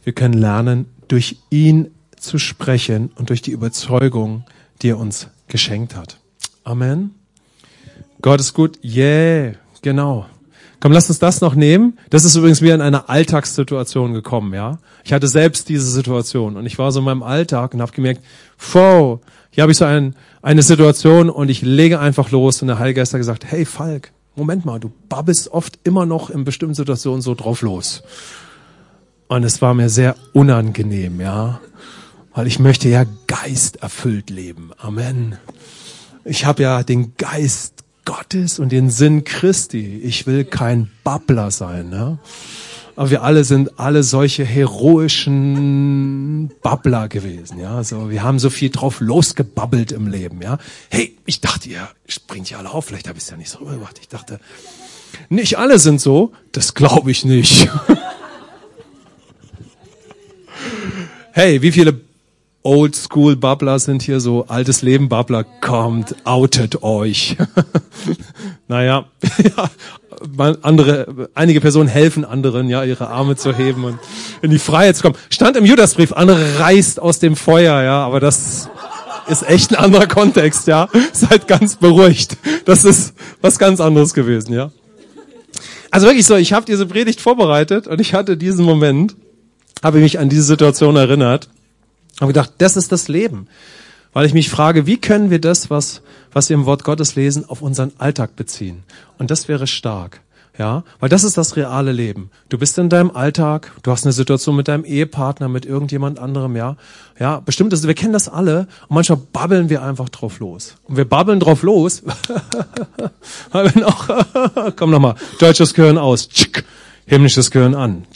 wir 0.03 0.13
können 0.13 0.33
lernen, 0.33 0.87
durch 1.07 1.37
ihn 1.49 1.91
zu 2.17 2.37
sprechen 2.37 3.11
und 3.15 3.29
durch 3.29 3.41
die 3.41 3.51
Überzeugung, 3.51 4.43
die 4.81 4.89
er 4.89 4.97
uns 4.97 5.29
geschenkt 5.47 5.95
hat. 5.95 6.19
Amen. 6.65 7.15
Gott 8.21 8.41
ist 8.41 8.53
gut. 8.53 8.77
Yeah, 8.83 9.53
genau. 9.81 10.25
Komm, 10.79 10.91
lass 10.91 11.09
uns 11.09 11.19
das 11.19 11.41
noch 11.41 11.55
nehmen. 11.55 11.97
Das 12.09 12.23
ist 12.23 12.35
übrigens 12.35 12.61
mir 12.61 12.75
in 12.75 12.81
einer 12.81 13.09
Alltagssituation 13.09 14.13
gekommen, 14.13 14.53
ja. 14.53 14.77
Ich 15.03 15.11
hatte 15.11 15.27
selbst 15.27 15.69
diese 15.69 15.89
Situation 15.89 16.55
und 16.55 16.65
ich 16.65 16.77
war 16.77 16.91
so 16.91 16.99
in 16.99 17.05
meinem 17.05 17.23
Alltag 17.23 17.73
und 17.73 17.81
habe 17.81 17.91
gemerkt, 17.91 18.21
wow, 18.73 19.19
hier 19.49 19.63
habe 19.63 19.71
ich 19.71 19.77
so 19.77 19.85
ein, 19.85 20.15
eine 20.41 20.61
Situation 20.61 21.29
und 21.31 21.49
ich 21.49 21.63
lege 21.63 21.99
einfach 21.99 22.29
los 22.29 22.61
und 22.61 22.67
der 22.67 22.77
Heilgeist 22.77 23.13
hat 23.13 23.19
gesagt, 23.19 23.45
hey 23.45 23.65
Falk, 23.65 24.11
Moment 24.35 24.65
mal, 24.65 24.79
du 24.79 24.91
babbelst 25.09 25.51
oft 25.51 25.79
immer 25.83 26.05
noch 26.05 26.29
in 26.29 26.43
bestimmten 26.43 26.75
Situationen 26.75 27.23
so 27.23 27.33
drauf 27.33 27.63
los. 27.63 28.03
Und 29.27 29.43
es 29.43 29.63
war 29.63 29.73
mir 29.73 29.89
sehr 29.89 30.15
unangenehm, 30.33 31.19
ja. 31.19 31.59
Weil 32.35 32.45
ich 32.45 32.59
möchte 32.59 32.87
ja 32.87 33.03
geisterfüllt 33.25 34.29
leben. 34.29 34.69
Amen. 34.77 35.37
Ich 36.23 36.45
habe 36.45 36.61
ja 36.61 36.83
den 36.83 37.15
Geist 37.17 37.83
Gottes 38.07 38.57
und 38.57 38.71
den 38.71 38.89
Sinn 38.89 39.25
Christi. 39.25 39.99
Ich 40.01 40.25
will 40.27 40.45
kein 40.45 40.89
Babbler 41.03 41.51
sein. 41.51 41.91
Ja? 41.91 42.17
Aber 42.95 43.09
wir 43.09 43.21
alle 43.21 43.43
sind 43.43 43.81
alle 43.81 44.01
solche 44.01 44.45
heroischen 44.45 46.53
Babbler 46.61 47.09
gewesen. 47.09 47.59
Ja, 47.59 47.83
so 47.83 48.09
wir 48.09 48.23
haben 48.23 48.39
so 48.39 48.49
viel 48.49 48.69
drauf 48.69 49.01
losgebabbelt 49.01 49.91
im 49.91 50.07
Leben. 50.07 50.41
Ja, 50.41 50.57
hey, 50.89 51.17
ich 51.25 51.41
dachte, 51.41 51.67
ihr 51.67 51.85
springt 52.07 52.49
ja 52.49 52.59
alle 52.59 52.71
auf. 52.71 52.85
Vielleicht 52.85 53.09
habe 53.09 53.17
ich 53.17 53.25
es 53.25 53.29
ja 53.29 53.35
nicht 53.35 53.49
so 53.49 53.59
rübergebracht. 53.59 53.99
Ich 53.99 54.07
dachte, 54.07 54.39
nicht 55.27 55.57
alle 55.57 55.77
sind 55.77 55.99
so. 55.99 56.31
Das 56.53 56.75
glaube 56.75 57.11
ich 57.11 57.25
nicht. 57.25 57.69
hey, 61.33 61.61
wie 61.61 61.73
viele 61.73 62.06
Oldschool-Bubbler 62.67 63.79
sind 63.79 64.01
hier 64.01 64.19
so, 64.19 64.43
altes 64.49 64.81
Leben-Bubbler, 64.81 65.45
kommt, 65.61 66.17
outet 66.25 66.83
euch. 66.83 67.37
naja, 68.67 69.05
ja, 69.57 69.69
andere, 70.63 71.29
einige 71.33 71.61
Personen 71.61 71.87
helfen 71.87 72.25
anderen, 72.25 72.67
ja, 72.67 72.83
ihre 72.83 73.07
Arme 73.07 73.37
zu 73.37 73.55
heben 73.55 73.85
und 73.85 73.99
in 74.41 74.51
die 74.51 74.59
Freiheit 74.59 74.97
zu 74.97 75.03
kommen. 75.03 75.15
Stand 75.29 75.55
im 75.55 75.63
Judasbrief, 75.63 76.11
andere 76.11 76.59
reißt 76.59 76.99
aus 76.99 77.19
dem 77.19 77.37
Feuer, 77.37 77.83
ja, 77.83 78.05
aber 78.05 78.19
das 78.19 78.69
ist 79.29 79.47
echt 79.47 79.73
ein 79.73 79.81
anderer 79.81 80.07
Kontext, 80.07 80.67
ja. 80.67 80.89
Seid 81.13 81.47
ganz 81.47 81.77
beruhigt. 81.77 82.35
Das 82.65 82.83
ist 82.83 83.13
was 83.39 83.59
ganz 83.59 83.79
anderes 83.79 84.13
gewesen, 84.13 84.53
ja. 84.53 84.71
Also 85.89 86.07
wirklich 86.07 86.25
so, 86.25 86.35
ich 86.35 86.51
habe 86.51 86.65
diese 86.65 86.85
Predigt 86.85 87.21
vorbereitet 87.21 87.87
und 87.87 88.01
ich 88.01 88.13
hatte 88.13 88.35
diesen 88.35 88.65
Moment, 88.65 89.15
habe 89.81 89.99
mich 89.99 90.19
an 90.19 90.27
diese 90.27 90.43
Situation 90.43 90.97
erinnert 90.97 91.47
habe 92.21 92.33
gedacht, 92.33 92.53
das 92.57 92.77
ist 92.77 92.91
das 92.91 93.07
Leben. 93.07 93.47
Weil 94.13 94.25
ich 94.25 94.33
mich 94.33 94.49
frage, 94.49 94.87
wie 94.87 94.97
können 94.97 95.29
wir 95.29 95.39
das, 95.39 95.69
was, 95.69 96.01
was 96.31 96.49
wir 96.49 96.55
im 96.55 96.65
Wort 96.65 96.83
Gottes 96.83 97.15
lesen, 97.15 97.47
auf 97.47 97.61
unseren 97.61 97.91
Alltag 97.97 98.35
beziehen? 98.35 98.83
Und 99.17 99.29
das 99.29 99.47
wäre 99.47 99.67
stark. 99.67 100.21
Ja, 100.57 100.83
weil 100.99 101.09
das 101.09 101.23
ist 101.23 101.37
das 101.37 101.55
reale 101.55 101.91
Leben. 101.91 102.31
Du 102.49 102.57
bist 102.57 102.79
in 102.79 102.89
deinem 102.89 103.11
Alltag, 103.11 103.71
du 103.83 103.91
hast 103.91 104.05
eine 104.05 104.11
Situation 104.11 104.55
mit 104.55 104.67
deinem 104.67 104.85
Ehepartner, 104.85 105.47
mit 105.49 105.67
irgendjemand 105.67 106.17
anderem, 106.17 106.55
ja. 106.55 106.77
Ja, 107.19 107.41
bestimmt 107.41 107.73
ist, 107.73 107.85
wir 107.85 107.93
kennen 107.93 108.13
das 108.13 108.27
alle 108.27 108.61
und 108.87 108.95
manchmal 108.95 109.19
babbeln 109.31 109.69
wir 109.69 109.83
einfach 109.83 110.09
drauf 110.09 110.39
los. 110.39 110.73
Und 110.85 110.97
wir 110.97 111.05
babbeln 111.05 111.39
drauf 111.39 111.61
los, 111.61 112.01
komm 114.75 114.89
nochmal, 114.89 115.13
deutsches 115.37 115.75
Gehirn 115.75 115.99
aus, 115.99 116.27
himmlisches 117.05 117.51
Gehirn 117.51 117.75
an, 117.75 118.07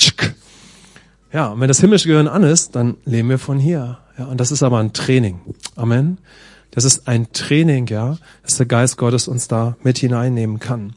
ja, 1.34 1.48
und 1.48 1.60
wenn 1.60 1.68
das 1.68 1.80
himmlische 1.80 2.08
Gehirn 2.08 2.28
an 2.28 2.44
ist, 2.44 2.76
dann 2.76 2.98
leben 3.06 3.30
wir 3.30 3.40
von 3.40 3.58
hier. 3.58 4.00
Ja, 4.18 4.26
und 4.26 4.40
das 4.40 4.52
ist 4.52 4.64
aber 4.64 4.80
ein 4.80 4.94
Training. 4.94 5.40
Amen. 5.76 6.18
Das 6.72 6.86
ist 6.86 7.08
ein 7.08 7.32
Training, 7.34 7.88
ja, 7.88 8.18
dass 8.44 8.58
der 8.58 8.66
Geist 8.66 8.98
Gottes 8.98 9.28
uns 9.28 9.48
da 9.48 9.76
mit 9.84 9.98
hineinnehmen 9.98 10.60
kann. 10.60 10.94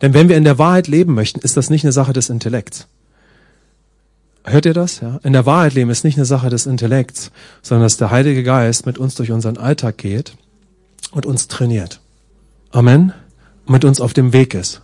Denn 0.00 0.14
wenn 0.14 0.28
wir 0.28 0.36
in 0.36 0.44
der 0.44 0.58
Wahrheit 0.58 0.88
leben 0.88 1.14
möchten, 1.14 1.40
ist 1.40 1.56
das 1.56 1.70
nicht 1.70 1.84
eine 1.84 1.92
Sache 1.92 2.12
des 2.12 2.30
Intellekts. 2.30 2.88
Hört 4.44 4.66
ihr 4.66 4.74
das? 4.74 5.00
Ja? 5.00 5.20
In 5.22 5.34
der 5.34 5.46
Wahrheit 5.46 5.74
leben 5.74 5.90
ist 5.90 6.04
nicht 6.04 6.16
eine 6.16 6.24
Sache 6.24 6.48
des 6.48 6.66
Intellekts, 6.66 7.30
sondern 7.62 7.84
dass 7.84 7.98
der 7.98 8.10
Heilige 8.10 8.42
Geist 8.42 8.86
mit 8.86 8.98
uns 8.98 9.14
durch 9.14 9.30
unseren 9.30 9.58
Alltag 9.58 9.98
geht 9.98 10.34
und 11.10 11.26
uns 11.26 11.48
trainiert. 11.48 12.00
Amen. 12.70 13.12
Und 13.66 13.72
mit 13.72 13.84
uns 13.84 14.00
auf 14.00 14.14
dem 14.14 14.32
Weg 14.32 14.54
ist. 14.54 14.80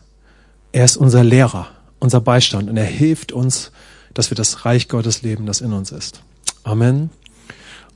Er 0.72 0.84
ist 0.84 0.96
unser 0.96 1.24
Lehrer, 1.24 1.68
unser 1.98 2.20
Beistand 2.20 2.68
und 2.68 2.76
er 2.76 2.84
hilft 2.84 3.32
uns, 3.32 3.72
dass 4.14 4.30
wir 4.30 4.36
das 4.36 4.64
Reich 4.64 4.88
Gottes 4.88 5.22
leben, 5.22 5.46
das 5.46 5.60
in 5.60 5.72
uns 5.72 5.92
ist. 5.92 6.22
Amen. 6.62 7.10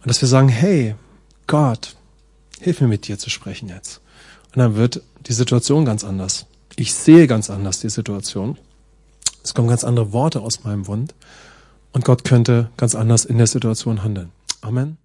Und 0.03 0.07
dass 0.07 0.21
wir 0.21 0.29
sagen, 0.29 0.49
hey, 0.49 0.95
Gott, 1.47 1.97
hilf 2.61 2.81
mir 2.81 2.89
mit 2.89 3.09
dir 3.09 3.19
zu 3.19 3.31
sprechen 3.31 3.69
jetzt. 3.69 4.01
Und 4.55 4.59
dann 4.59 4.77
wird 4.77 5.03
die 5.27 5.33
Situation 5.33 5.85
ganz 5.85 6.05
anders. 6.05 6.47
Ich 6.77 6.95
sehe 6.95 7.27
ganz 7.27 7.51
anders 7.51 7.81
die 7.81 7.89
Situation. 7.89 8.59
Es 9.43 9.55
kommen 9.55 9.69
ganz 9.69 9.85
andere 9.85 10.13
Worte 10.13 10.41
aus 10.41 10.65
meinem 10.65 10.83
Mund. 10.83 11.15
Und 11.93 12.05
Gott 12.05 12.25
könnte 12.25 12.71
ganz 12.77 12.95
anders 12.95 13.25
in 13.25 13.39
der 13.39 13.47
Situation 13.47 14.03
handeln. 14.03 14.31
Amen. 14.61 14.99